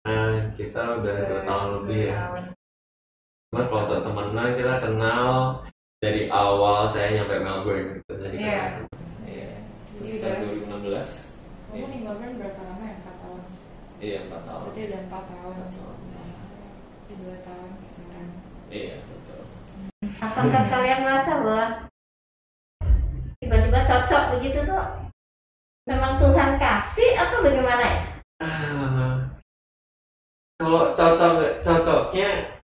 Nah, 0.05 0.53
kita 0.53 1.01
udah 1.01 1.17
dua 1.25 1.41
tahun 1.43 1.69
lebih 1.81 2.13
ya 2.13 2.21
Tahun. 2.21 2.45
Cuma 3.49 3.63
kalau 3.65 3.83
untuk 3.87 4.01
temenan 4.05 4.49
kita 4.53 4.75
kenal 4.77 5.29
dari 5.97 6.29
awal 6.29 6.85
saya 6.85 7.09
nyampe 7.15 7.41
Melbourne 7.41 7.89
gitu. 7.97 8.13
Jadi 8.13 8.37
Iya. 8.37 8.85
kenal. 8.85 8.85
Iya. 9.25 9.51
Jadi 9.97 10.11
udah 10.21 10.33
2016. 10.45 11.11
kamu 11.65 11.87
di 11.89 11.99
Melbourne 12.05 12.37
berapa 12.37 12.61
lama 12.61 12.85
ya? 12.85 12.95
4 13.01 13.17
tahun. 13.17 13.43
Iya, 14.05 14.19
4 14.29 14.45
tahun. 14.45 14.63
Berarti 14.69 14.81
udah 14.85 15.01
4 15.09 15.23
tahun. 15.33 15.55
Empat 15.57 15.71
tahun. 15.73 15.97
Di 17.09 17.15
2 17.25 17.47
tahun 17.47 17.69
pacaran. 17.81 18.27
Iya, 18.69 18.95
betul. 19.01 19.43
apakah 20.21 20.63
kalian 20.69 21.01
merasa 21.05 21.33
bahwa 21.41 21.65
tiba-tiba 23.41 23.81
cocok 23.89 24.25
begitu 24.37 24.59
tuh 24.69 24.85
memang 25.89 26.21
Tuhan 26.21 26.51
kasih 26.61 27.11
atau 27.17 27.41
bagaimana 27.45 27.85
ya 27.85 28.01
Ah, 28.45 29.17
kalau 30.61 30.93
cocok 30.93 31.33
cocoknya 31.65 32.61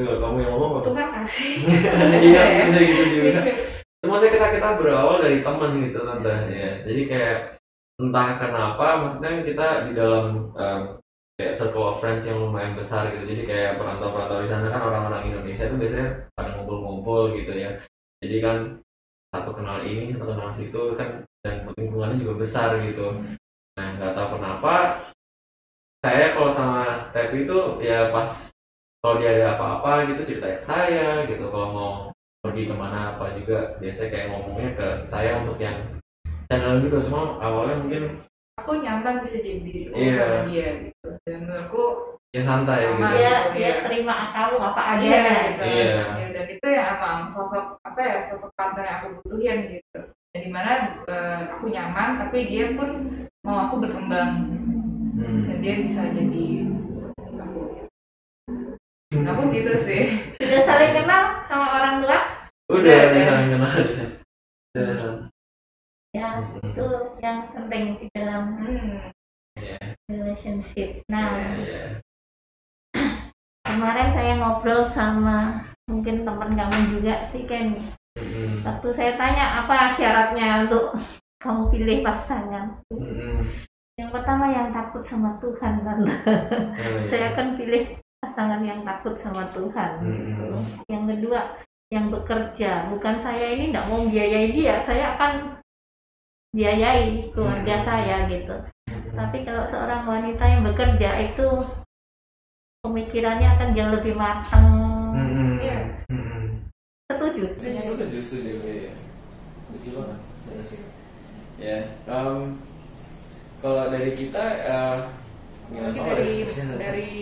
Tuh, 0.00 0.16
kamu 0.16 0.40
yang 0.40 0.52
ngomong 0.56 0.80
apa? 0.80 0.86
Tuhan 0.88 1.08
kasih. 1.20 1.52
Iya, 2.32 2.42
bisa 2.72 2.80
gitu 2.80 3.04
juga. 3.20 3.40
Cuma 4.00 4.16
saya 4.16 4.32
kita 4.32 4.48
kita 4.56 4.68
berawal 4.80 5.20
dari 5.20 5.44
teman 5.44 5.76
gitu 5.84 6.00
tante 6.00 6.36
ya. 6.48 6.70
Jadi 6.88 7.02
kayak 7.04 7.59
entah 8.00 8.40
kenapa, 8.40 9.04
maksudnya 9.04 9.44
kita 9.44 9.66
di 9.86 9.92
dalam 9.92 10.48
em, 10.56 10.82
kayak 11.36 11.56
circle 11.56 11.92
of 11.92 12.00
friends 12.00 12.24
yang 12.24 12.40
lumayan 12.40 12.72
besar 12.72 13.12
gitu. 13.12 13.24
Jadi 13.28 13.42
kayak 13.44 13.76
perantau-perantau 13.76 14.40
di 14.40 14.48
sana 14.48 14.72
kan 14.72 14.82
orang-orang 14.84 15.28
Indonesia 15.28 15.68
itu 15.68 15.76
biasanya 15.76 16.08
pada 16.32 16.50
ngumpul-ngumpul 16.56 17.36
gitu 17.36 17.52
ya. 17.52 17.70
Jadi 18.20 18.36
kan 18.40 18.56
satu 19.32 19.52
kenal 19.52 19.84
ini, 19.84 20.12
satu 20.16 20.32
kenal 20.32 20.50
situ 20.52 20.82
kan 20.96 21.24
dan 21.44 21.64
lingkungannya 21.76 22.20
juga 22.20 22.34
besar 22.40 22.76
gitu. 22.80 23.20
Nah 23.76 23.86
nggak 23.96 24.12
tahu 24.12 24.36
kenapa 24.40 24.74
saya 26.00 26.32
kalau 26.32 26.48
sama 26.48 27.12
Tepi 27.12 27.44
itu 27.44 27.58
ya 27.84 28.08
pas 28.08 28.48
kalau 29.00 29.20
dia 29.20 29.36
ada 29.36 29.56
apa-apa 29.56 30.08
gitu 30.12 30.36
cerita 30.36 30.56
ke 30.56 30.64
saya 30.64 31.24
gitu 31.28 31.48
kalau 31.48 31.68
mau 31.72 31.92
pergi 32.40 32.68
ke 32.68 32.74
mana 32.76 33.16
apa 33.16 33.36
juga 33.36 33.76
biasanya 33.80 34.08
kayak 34.08 34.28
ngomongnya 34.32 34.70
ke 34.76 34.88
saya 35.04 35.44
untuk 35.44 35.60
yang 35.60 35.76
channel 36.50 36.82
gitu 36.82 36.98
cuma 37.06 37.38
awalnya 37.38 37.78
mungkin 37.78 38.04
Aku 38.58 38.76
nyaman 38.76 39.24
bisa 39.24 39.38
jadi 39.40 39.88
oh, 39.88 39.96
Iya. 39.96 40.20
sama 40.20 40.38
dia 40.44 40.68
gitu. 40.84 41.08
Dan 41.24 41.36
menurutku 41.48 41.84
ya 42.30 42.42
santai 42.44 42.84
Sama. 42.84 42.92
gitu 42.92 43.06
dia 43.08 43.24
Iya. 43.24 43.38
dia 43.56 43.70
terima 43.88 44.14
kamu 44.30 44.56
apa 44.60 44.80
ada 44.84 45.00
adanya 45.00 45.34
gitu. 45.48 45.62
Iya. 45.64 45.94
Ya, 45.96 46.26
dan 46.36 46.46
itu 46.50 46.66
yang 46.68 46.88
emang 46.98 47.18
sosok 47.32 47.64
apa 47.80 48.00
ya 48.04 48.16
sosok 48.28 48.50
partner 48.52 48.84
yang 48.84 48.96
aku 49.00 49.08
butuhin 49.16 49.58
gitu. 49.72 50.00
Dan 50.30 50.40
di 50.44 50.50
mana 50.52 50.72
eh, 51.08 51.40
aku 51.48 51.64
nyaman 51.66 52.20
tapi 52.20 52.38
dia 52.46 52.76
pun 52.76 52.90
mau 53.40 53.70
aku 53.70 53.74
berkembang 53.80 54.32
Hmm. 55.16 55.42
dan 55.48 55.56
dia 55.60 55.74
bisa 55.80 56.02
jadi 56.12 56.46
aku. 57.16 57.60
Aku 59.10 59.42
gitu 59.50 59.72
sih. 59.80 60.02
sudah 60.36 60.62
saling 60.62 60.92
kenal 60.94 61.22
sama 61.48 61.66
orang 61.80 61.94
tua 62.00 62.18
udah 62.68 62.76
Udah, 62.76 62.98
udah 63.00 63.08
udah. 63.08 63.24
saling 63.24 63.48
kenal 63.50 63.72
ya. 63.72 64.04
Udah. 64.76 65.12
Ya 66.10 66.42
itu 66.58 66.86
yang 67.22 67.38
penting 67.54 67.84
di 67.96 68.06
dalam 68.10 68.44
Hmm. 68.58 69.14
Iya, 69.54 69.76
relationship 70.08 71.02
nah 71.06 71.38
iya. 71.58 71.98
kemarin 73.68 74.08
saya 74.10 74.32
ngobrol 74.38 74.82
sama 74.82 75.62
mungkin 75.86 76.22
teman 76.22 76.54
kamu 76.54 76.78
juga 76.98 77.22
sih 77.26 77.46
Ken 77.46 77.74
Hmm. 78.18 78.66
waktu 78.66 78.90
saya 78.90 79.14
tanya 79.14 79.62
apa 79.62 79.94
syaratnya 79.94 80.66
untuk 80.66 80.98
kamu 81.42 81.70
pilih 81.70 81.98
pasangan 82.02 82.66
Hmm. 82.90 83.46
yang 83.94 84.10
pertama 84.10 84.50
yang 84.50 84.74
takut 84.74 84.98
sama 84.98 85.38
Tuhan 85.38 85.86
kan 85.86 85.98
Oh, 86.02 86.10
iya. 86.10 87.06
saya 87.06 87.24
akan 87.30 87.54
pilih 87.54 87.86
pasangan 88.18 88.66
yang 88.66 88.82
takut 88.82 89.14
sama 89.14 89.46
Tuhan 89.54 90.02
Hmm. 90.02 90.26
gitu. 90.26 90.46
yang 90.90 91.04
kedua 91.06 91.40
yang 91.90 92.10
bekerja 92.10 92.90
bukan 92.90 93.14
saya 93.14 93.46
ini 93.54 93.70
tidak 93.70 93.86
mau 93.86 94.02
biayai 94.02 94.48
dia 94.50 94.74
saya 94.78 95.14
akan 95.14 95.62
biayai 96.50 97.30
keluarga 97.30 97.74
Hmm. 97.76 97.86
saya 97.86 98.16
gitu 98.26 98.56
Hmm. 98.90 99.14
tapi 99.16 99.42
kalau 99.42 99.64
seorang 99.64 100.02
wanita 100.02 100.42
yang 100.42 100.62
bekerja 100.62 101.10
itu 101.24 101.46
pemikirannya 102.80 103.48
akan 103.50 103.68
jauh 103.72 103.92
lebih 103.92 104.14
matang 104.14 104.66
Mm-mm. 105.12 105.60
Iya. 105.60 105.78
Mm-mm. 106.08 106.42
setuju 107.06 107.44
Setuju, 107.54 108.18
setuju. 108.20 108.52
Iya. 108.64 108.92
Banget. 109.90 110.18
Setuju. 110.46 110.76
Ya, 111.60 111.78
em, 112.08 112.56
kalau 113.60 113.92
dari 113.92 114.16
kita, 114.16 114.44
eh, 114.64 114.96
gimana? 115.68 115.86
Mungkin 115.92 116.02
dari 116.08 116.28
bisa. 116.40 116.62
dari 116.88 117.12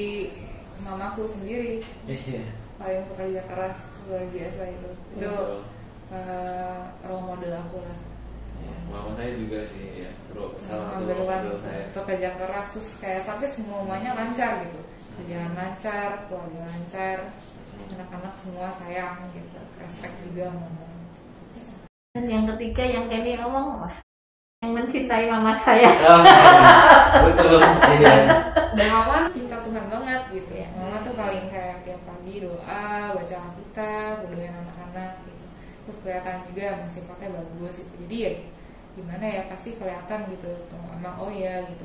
mamaku 0.81 1.27
sendiri 1.27 1.83
Iya. 2.07 2.47
paling 2.79 3.03
pekerja 3.11 3.41
keras 3.45 3.79
luar 4.07 4.25
biasa 4.31 4.62
itu. 4.69 4.91
Itu 5.19 5.35
eh, 6.09 6.79
role 7.03 7.25
model 7.27 7.53
aku 7.59 7.77
lah. 7.83 7.97
Iya, 8.59 8.75
Mama 8.88 9.11
saya 9.14 9.33
juga 9.35 9.59
sih, 9.62 9.85
ya. 10.03 10.11
Bro, 10.29 10.55
salah 10.59 10.97
satu 10.97 11.05
model 11.05 11.57
saya. 11.59 11.85
pekerja 11.92 12.29
keras 12.35 12.66
terus 12.73 12.90
kayak 12.99 13.23
sampai 13.23 13.49
semuanya 13.49 14.11
lancar 14.12 14.64
gitu. 14.64 14.81
Kerjaan 15.14 15.53
lancar, 15.53 16.27
keluarga 16.27 16.61
lancar, 16.62 17.18
anak-anak 17.90 18.35
semua 18.37 18.68
sayang 18.77 19.18
gitu. 19.33 19.59
Respect 19.77 20.16
juga 20.23 20.51
ngomong. 20.51 20.87
dan 22.09 22.25
yang 22.27 22.44
ketiga 22.51 22.83
yang 22.83 23.07
Kenny 23.07 23.38
ngomong 23.38 23.79
wah, 23.79 23.94
yang 24.59 24.75
mencintai 24.75 25.31
mama 25.31 25.55
saya 25.55 25.87
Ah, 26.03 26.23
betul. 27.23 27.62
Iya. 27.94 28.14
Dan 28.75 28.88
mama 28.90 29.31
tuh 29.31 29.38
cinta 29.38 29.57
Tuhan 29.62 29.87
banget 29.87 30.23
gitu 30.35 30.51
ya. 30.51 30.66
Mama 30.75 30.99
tuh 31.01 31.14
paling 31.14 31.47
kayak 31.47 31.87
tiap 31.87 32.01
pagi 32.03 32.42
doa, 32.42 33.14
baca 33.14 33.37
Alkitab, 33.38 34.27
berdoain 34.27 34.51
anak-anak 34.51 35.11
gitu. 35.23 35.44
Terus 35.87 35.98
kelihatan 36.09 36.49
juga 36.49 36.62
emang 36.73 36.88
sifatnya 36.88 37.29
bagus 37.37 37.85
gitu. 37.85 37.94
Jadi 38.09 38.16
ya 38.16 38.33
gimana 38.97 39.25
ya 39.29 39.42
pasti 39.44 39.77
kelihatan 39.77 40.25
gitu. 40.33 40.49
Tuh, 40.73 40.81
emang 40.97 41.21
oh 41.21 41.29
ya 41.29 41.68
gitu. 41.68 41.85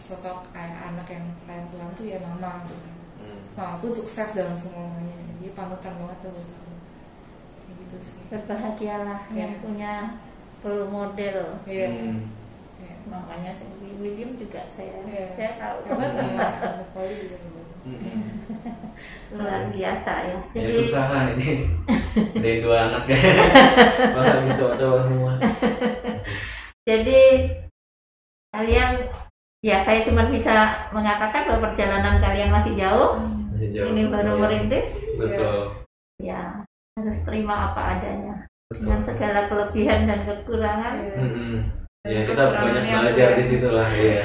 Sosok 0.00 0.48
kayak 0.56 0.96
anak 0.96 1.04
yang 1.12 1.28
klien 1.44 1.68
Tuhan 1.68 1.90
tuh 1.92 2.06
ya 2.08 2.18
mama 2.24 2.64
gitu. 2.64 2.88
Hmm. 3.20 3.40
Mama 3.52 3.76
pun 3.76 3.92
sukses 3.92 4.32
dalam 4.32 4.56
semuanya. 4.56 5.12
Jadi 5.36 5.52
panutan 5.52 5.92
banget 6.00 6.18
tuh 6.24 6.32
buat 6.32 6.48
aku. 6.56 6.72
Kayak 7.60 7.74
gitu 7.84 7.96
sih. 8.00 8.16
berbahagialah 8.28 9.20
yang 9.32 9.52
Iya. 9.56 9.60
punya 9.60 9.92
role 10.60 10.88
model 10.88 11.38
Iya. 11.64 11.88
Hmm. 11.88 12.28
Iya. 12.80 12.94
makanya 13.08 13.52
si 13.52 13.64
William 14.00 14.36
juga 14.36 14.64
saya 14.68 15.00
Iya. 15.04 15.32
saya 15.36 15.52
tahu 15.56 15.76
Hebat 15.88 16.92
Poli 16.92 17.14
juga 17.20 17.36
hebat. 17.40 17.66
Hmm. 19.28 19.36
luar 19.36 19.62
biasa 19.68 20.12
ya 20.24 20.38
Ya 20.50 20.60
jadi 20.62 20.72
susah 20.74 21.04
lah 21.06 21.22
ini. 21.32 21.68
Dari 22.42 22.58
dua 22.60 22.76
anak 22.88 23.04
ya. 23.12 23.20
Bakal 24.10 24.38
cowok-cowok 24.52 25.00
semua. 25.04 25.32
jadi 26.82 27.20
kalian 28.48 28.90
ya 29.60 29.76
saya 29.78 30.00
cuma 30.00 30.24
bisa 30.26 30.54
mengatakan 30.90 31.44
bahwa 31.44 31.68
perjalanan 31.68 32.16
kalian 32.18 32.48
masih 32.48 32.72
jauh 32.74 33.20
Masih 33.52 33.68
jauh. 33.70 33.88
ini 33.88 34.08
baru 34.08 34.32
Iya. 34.32 34.40
merintis 34.40 34.88
Betul. 35.14 35.58
ya 36.18 36.64
harus 36.94 37.18
terima 37.22 37.70
apa 37.70 37.80
adanya 37.94 38.34
dengan 38.70 38.98
Betul. 38.98 39.08
segala 39.12 39.40
kelebihan 39.46 40.00
dan 40.04 40.20
kekurangan 40.24 40.94
Iya. 40.98 41.16
Mm-mm. 41.18 41.54
Dan 41.98 42.10
Ya 42.10 42.20
kita 42.24 42.42
banyak 42.48 42.84
belajar 42.88 43.28
ya? 43.28 43.36
di 43.36 43.44
situ 43.44 43.68
lah 43.68 43.88
ya. 43.90 44.24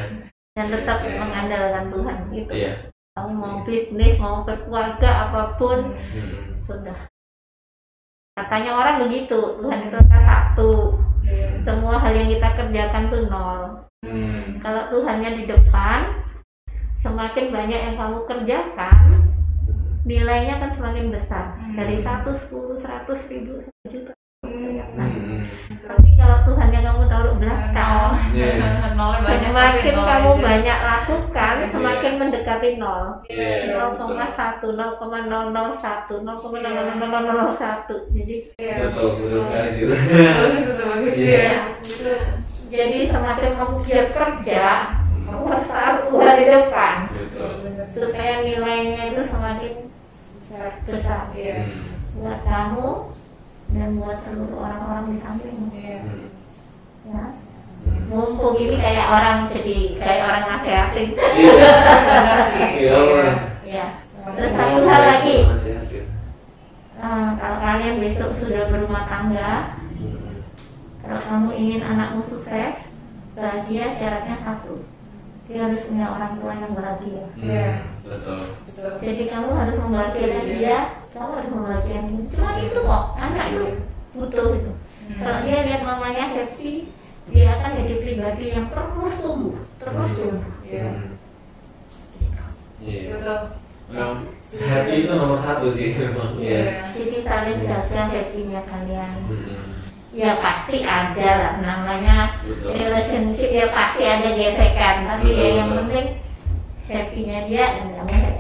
dan 0.53 0.65
tetap 0.69 0.97
Iya, 0.97 1.03
saya- 1.03 1.19
mengandalkan 1.19 1.85
Tuhan 1.89 2.17
gitu 2.31 2.51
Iya. 2.53 2.73
Kamu 3.13 3.31
mau 3.37 3.57
bisnis 3.61 4.17
mau 4.17 4.41
berkeluarga 4.41 5.29
apa 5.29 5.53
pun. 5.61 5.93
Mm-mm. 5.93 6.65
sudah. 6.65 6.97
Katanya 8.33 8.71
orang 8.73 9.05
begitu 9.05 9.37
Tuhan 9.61 9.89
itu 9.89 9.95
angka 10.01 10.19
satu. 10.25 10.97
Iya. 11.23 11.55
semua 11.63 11.95
hal 12.03 12.11
yang 12.11 12.27
kita 12.27 12.51
kerjakan 12.51 13.07
tuh 13.07 13.23
nol. 13.31 13.61
Hmm. 14.03 14.59
kalau 14.59 14.91
Tuhannya 14.91 15.39
di 15.39 15.43
depan 15.47 16.11
semakin 16.91 17.55
banyak 17.55 17.79
yang 17.79 17.95
kamu 17.95 18.27
kerjakan 18.27 19.31
nilainya 20.03 20.59
kan 20.59 20.67
semakin 20.75 21.07
besar. 21.07 21.55
Hmm. 21.55 21.79
dari 21.79 21.95
1, 21.95 22.27
10, 22.27 22.75
100 22.75 23.31
ribu, 23.31 23.63
1 23.63 23.87
juta 23.87 24.11
Mm-mm. 24.43 25.39
tapi 25.83 26.09
kalau 26.13 26.37
Tuhannya 26.43 26.79
kamu 26.79 27.03
taruh 27.07 27.35
belakang. 27.39 28.11
Nolnya 28.93 29.23
banyak, 29.23 29.49
semakin 29.49 29.93
nol 29.95 30.05
kamu 30.05 30.29
aja. 30.29 30.43
banyak 30.43 30.79
lakukan 30.83 31.53
Iya. 31.55 31.67
semakin 31.67 32.11
mendekati 32.19 32.69
nol 32.75 33.05
Iya. 33.25 33.71
0,1, 33.73 34.75
0,001, 34.75 36.21
0,00001 36.21 37.95
jadi 38.11 38.35
Iya. 38.57 38.75
Betul, 38.85 39.07
betul 39.17 39.39
sekali 39.41 39.69
sih 39.69 39.81
itu. 39.81 39.95
Bagus 40.13 40.59
itu 40.63 40.83
bagus 40.83 41.13
Iya. 41.15 41.39
ya. 41.39 41.57
jadi 42.67 42.97
semakin 43.05 43.51
kamu 43.53 43.75
giat 43.81 44.07
kerja 44.11 44.65
kamu 45.23 45.43
harus 45.47 45.65
taruh 45.65 46.03
Tuhan 46.05 46.33
di 46.35 46.45
depan 46.45 46.95
Betul. 47.07 47.51
supaya 47.87 48.33
nilainya 48.41 49.01
itu 49.09 49.21
semakin 49.23 49.73
besar 50.83 51.31
Iya. 51.33 51.63
Hmm. 51.63 51.81
buat 52.13 52.39
kamu 52.43 52.89
dan 53.73 53.97
buat 53.97 54.15
seluruh 54.15 54.57
orang-orang 54.59 55.05
di 55.09 55.17
sampingmu 55.17 55.67
Iya. 55.73 55.97
Hmm. 55.99 56.27
ya 57.03 57.23
mumpung 58.07 58.55
ini 58.55 58.77
kayak 58.77 59.07
orang 59.07 59.37
jadi 59.49 59.77
kayak 59.97 60.23
orang 60.23 60.43
nasehatin 60.45 61.09
Iya. 61.13 61.73
Sih. 62.47 62.69
Iya, 62.83 62.97
Bang. 63.03 63.35
ya 63.65 63.85
terus 64.33 64.51
satu 64.51 64.79
hal 64.83 65.01
lagi 65.03 65.37
eh, 66.95 67.29
kalau 67.35 67.57
kalian 67.59 67.95
besok 67.99 68.29
sudah 68.33 68.69
berumah 68.69 69.03
tangga 69.05 69.51
Hmm. 69.93 70.31
kalau 71.01 71.19
kamu 71.21 71.49
ingin 71.53 71.81
anakmu 71.81 72.21
sukses 72.21 72.91
bahagia 73.33 73.91
syaratnya 73.91 74.35
satu 74.37 74.83
dia 75.43 75.67
harus 75.67 75.83
punya 75.83 76.07
orang 76.07 76.39
tua 76.39 76.53
yang 76.55 76.71
bahagia 76.71 77.23
Iya. 77.35 77.69
Betul. 78.03 78.39
Betul. 78.63 78.91
jadi 79.01 79.23
kamu 79.27 79.49
harus 79.51 79.75
membahagiakan 79.75 80.45
dia 80.49 80.77
kamu 81.23 81.31
harus 81.39 81.51
membahagiakan 81.55 82.03
dia 82.11 82.25
cuma 82.27 82.49
itu 82.59 82.79
kok 82.83 83.03
anak 83.15 83.45
itu 83.49 83.65
butuh 84.11 84.47
itu 84.53 84.71
kalau 85.15 85.39
dia 85.41 85.57
lihat 85.63 85.81
mamanya 85.81 86.25
happy 86.27 86.71
dia 87.23 87.47
akan 87.55 87.71
jadi 87.79 87.95
pribadi 87.97 88.45
yang 88.51 88.67
terus 88.67 89.13
tumbuh 89.17 89.55
terus 89.79 90.11
tumbuh 90.11 90.43
Iya. 90.63 90.83
Hmm. 90.89 91.15
Iya. 92.83 93.01
Betul. 93.15 93.39
Memang 93.87 94.19
happy 94.51 94.93
itu 94.99 95.11
nomor 95.13 95.37
satu 95.37 95.67
sih 95.69 95.95
memang. 95.95 96.35
Iya. 96.35 96.91
jadi 96.91 97.17
saling 97.19 97.59
jaga 97.61 98.01
happy-nya 98.11 98.61
kalian 98.63 99.11
Hmm. 99.23 99.59
ya 100.11 100.37
pasti 100.37 100.83
ada 100.83 101.29
lah 101.39 101.53
namanya 101.57 102.35
Betul. 102.43 102.75
relationship 102.75 103.49
ya 103.49 103.65
pasti 103.71 104.03
ada 104.03 104.29
gesekan 104.29 105.07
tapi 105.07 105.25
ya 105.25 105.39
Betul, 105.39 105.55
yang 105.55 105.69
betul. 105.69 105.79
penting 105.87 106.07
happy-nya 106.83 107.39
dia 107.47 107.65
dan 107.79 107.87
kamu 107.95 108.11
Iya. 108.11 108.19
dia 108.19 108.32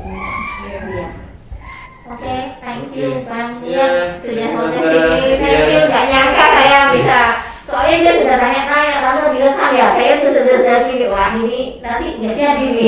oke 2.05 2.35
thank 2.59 2.89
you 2.91 3.09
bang 3.23 3.51
Iya, 3.63 3.85
Bulan 3.87 4.19
sudah 4.19 4.47
mau 4.51 4.65
Tante. 4.67 4.75
ke 4.75 4.81
sini 4.83 5.27
thank 5.39 5.55
Iya. 5.57 5.71
you 5.71 5.81
nggak 5.87 6.05
nyangka 6.09 6.45
saya 6.53 6.79
bisa 6.91 7.19
soalnya 7.63 7.95
dia 7.97 8.13
sudah 8.19 8.37
tanya-tanya 8.37 8.95
lalu 9.01 9.23
direkam 9.33 9.69
ya 9.71 9.87
saya 9.95 10.13
tuh 10.19 10.29
sudah 10.29 10.77
gini 10.85 11.05
wah 11.07 11.31
ini 11.33 11.61
nanti 11.79 12.07
nggak 12.19 12.33
jadi 12.33 12.65
nih 12.69 12.87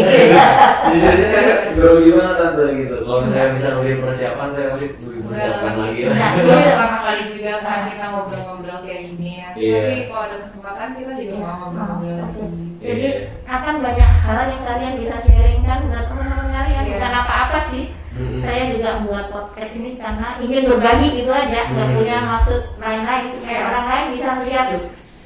Jadi 0.86 1.24
saya 1.26 1.44
baru 1.74 1.96
gimana 2.00 2.34
tante 2.36 2.64
gitu. 2.74 2.96
Kalau 3.02 3.20
misalnya 3.22 3.50
bisa 3.52 3.68
lebih 3.76 3.96
persiapan 4.00 4.48
saya 4.54 4.66
pasti 4.72 4.86
lebih 4.96 5.22
persiapan 5.26 5.74
lagi 5.76 6.02
lah. 6.06 6.16
Nah, 6.16 6.32
Ini 6.32 6.46
iya. 6.46 6.64
pertama 6.66 6.98
kali 7.02 7.22
juga 7.28 7.52
kan 7.60 7.80
kita 7.90 8.06
ngobrol-ngobrol 8.08 8.80
kayak 8.82 9.02
gini 9.06 9.30
ya. 9.36 9.48
Iya. 9.54 9.76
Tapi 9.76 9.96
kalau 10.06 10.24
ada 10.24 10.38
kesempatan 10.40 10.88
kita 10.94 11.12
juga 11.16 11.34
Iya. 11.34 11.42
mau 11.42 11.56
ngobrol-ngobrol 11.60 12.16
lagi. 12.22 12.42
Jadi 12.80 13.02
Iya. 13.02 13.12
akan 13.46 13.76
banyak 13.82 14.10
hal 14.22 14.38
yang 14.46 14.64
kalian 14.64 14.94
bisa 14.96 15.16
sharingkan 15.20 15.80
buat 15.86 16.06
teman-teman 16.06 16.48
kalian 16.48 16.84
Iya. 16.84 16.92
bukan 16.94 17.12
apa-apa 17.18 17.60
sih. 17.66 17.84
Hmm. 18.16 18.40
Saya 18.40 18.72
juga 18.72 19.04
buat 19.04 19.28
podcast 19.28 19.76
ini 19.76 20.00
karena 20.00 20.40
ingin 20.40 20.72
berbagi 20.72 21.20
gitu 21.20 21.30
aja, 21.30 21.68
nggak 21.68 21.88
Hmm. 21.92 21.96
punya 22.00 22.18
maksud 22.24 22.62
lain-lain 22.80 23.28
supaya 23.28 23.60
orang 23.68 23.86
lain 23.92 24.06
bisa 24.16 24.30
lihat 24.40 24.66
tuh. 24.72 24.84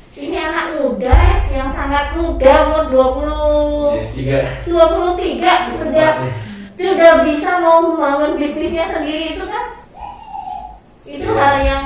Ini 0.10 0.38
anak 0.42 0.68
muda 0.76 1.16
yang 1.48 1.70
sangat 1.70 2.18
muda 2.18 2.54
umur 2.66 2.84
20 2.90 3.94
Iya, 3.94 4.10
tiga. 4.10 4.40
23 4.66 5.54
sudah 5.72 6.10
dia 6.76 6.90
udah 6.92 7.14
bisa 7.24 7.62
mau 7.62 7.78
membangun 7.86 8.34
bisnisnya 8.34 8.84
sendiri 8.84 9.38
itu 9.38 9.46
kan 9.46 9.66
itu 11.06 11.24
Iya. 11.24 11.38
hal 11.38 11.56
yang 11.62 11.86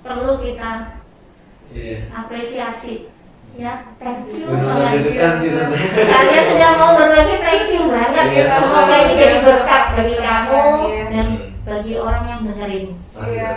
perlu 0.00 0.38
kita 0.38 1.00
Iya. 1.68 1.98
apresiasi 2.14 3.10
ya 3.54 3.72
thank 3.96 4.26
you. 4.34 4.50
Banget. 4.50 5.14
kalian 5.94 6.44
sudah 6.50 6.70
mau 6.74 6.90
berbagi 6.98 7.36
thank 7.38 7.70
you 7.70 7.86
banget 7.86 8.24
Iya, 8.34 8.44
semoga 8.50 8.94
ini 8.98 9.12
jadi 9.14 9.36
berkat 9.40 9.82
bagi 9.94 10.16
kamu 10.18 10.62
Iya. 10.90 11.04
dan 11.14 11.26
bagi 11.62 11.92
orang 11.96 12.24
yang 12.26 12.40
dengerin. 12.44 12.86
Iya. 13.14 13.48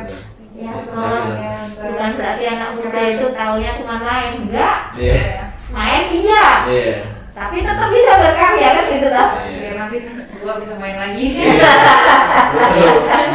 Ya 0.57 0.73
Iya. 0.73 1.53
bukan 1.77 2.10
berarti 2.17 2.43
anak 2.45 2.69
muda 2.77 3.01
itu 3.03 3.25
taunya 3.31 3.71
cuma 3.73 3.95
main. 4.01 4.31
Enggak. 4.45 4.77
Iya. 4.93 5.17
main 5.69 6.03
iya. 6.10 6.45
Iya. 6.69 6.95
tapi 7.33 7.62
tetap 7.62 7.89
bisa 7.89 8.12
berkarya 8.17 8.67
kan 8.73 8.86
gitu 8.89 9.07
toh. 9.10 9.29
Iya. 9.45 9.69
Nanti 9.77 9.97
gua 10.38 10.53
bisa 10.57 10.73
main 10.77 10.97
lagi. 10.97 11.25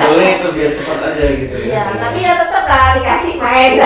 Boleh 0.02 0.30
itu 0.38 0.48
biar 0.50 0.70
cepat 0.74 0.98
aja 1.10 1.24
gitu 1.26 1.56
ya. 1.66 1.82
Tapi 1.90 2.18
ya 2.22 2.32
tetap 2.38 2.64
lah 2.66 2.86
dikasih 2.98 3.34
main 3.38 3.72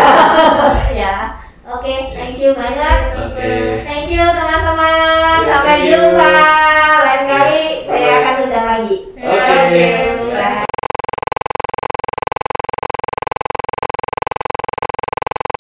Oke, 1.67 2.15
thank 2.15 2.39
you 2.39 2.55
banyak. 2.55 2.99
Thank 3.83 4.07
you 4.15 4.23
teman-teman. 4.23 5.51
Sampai 5.51 5.91
jumpa. 5.91 6.35
Lain 7.03 7.23
kali 7.27 7.63
saya 7.83 8.23
akan 8.23 8.35
undang 8.47 8.67
lagi. 8.71 8.97
Oke. 9.19 9.35
Okay. 9.35 10.15
Bye. 10.31 10.66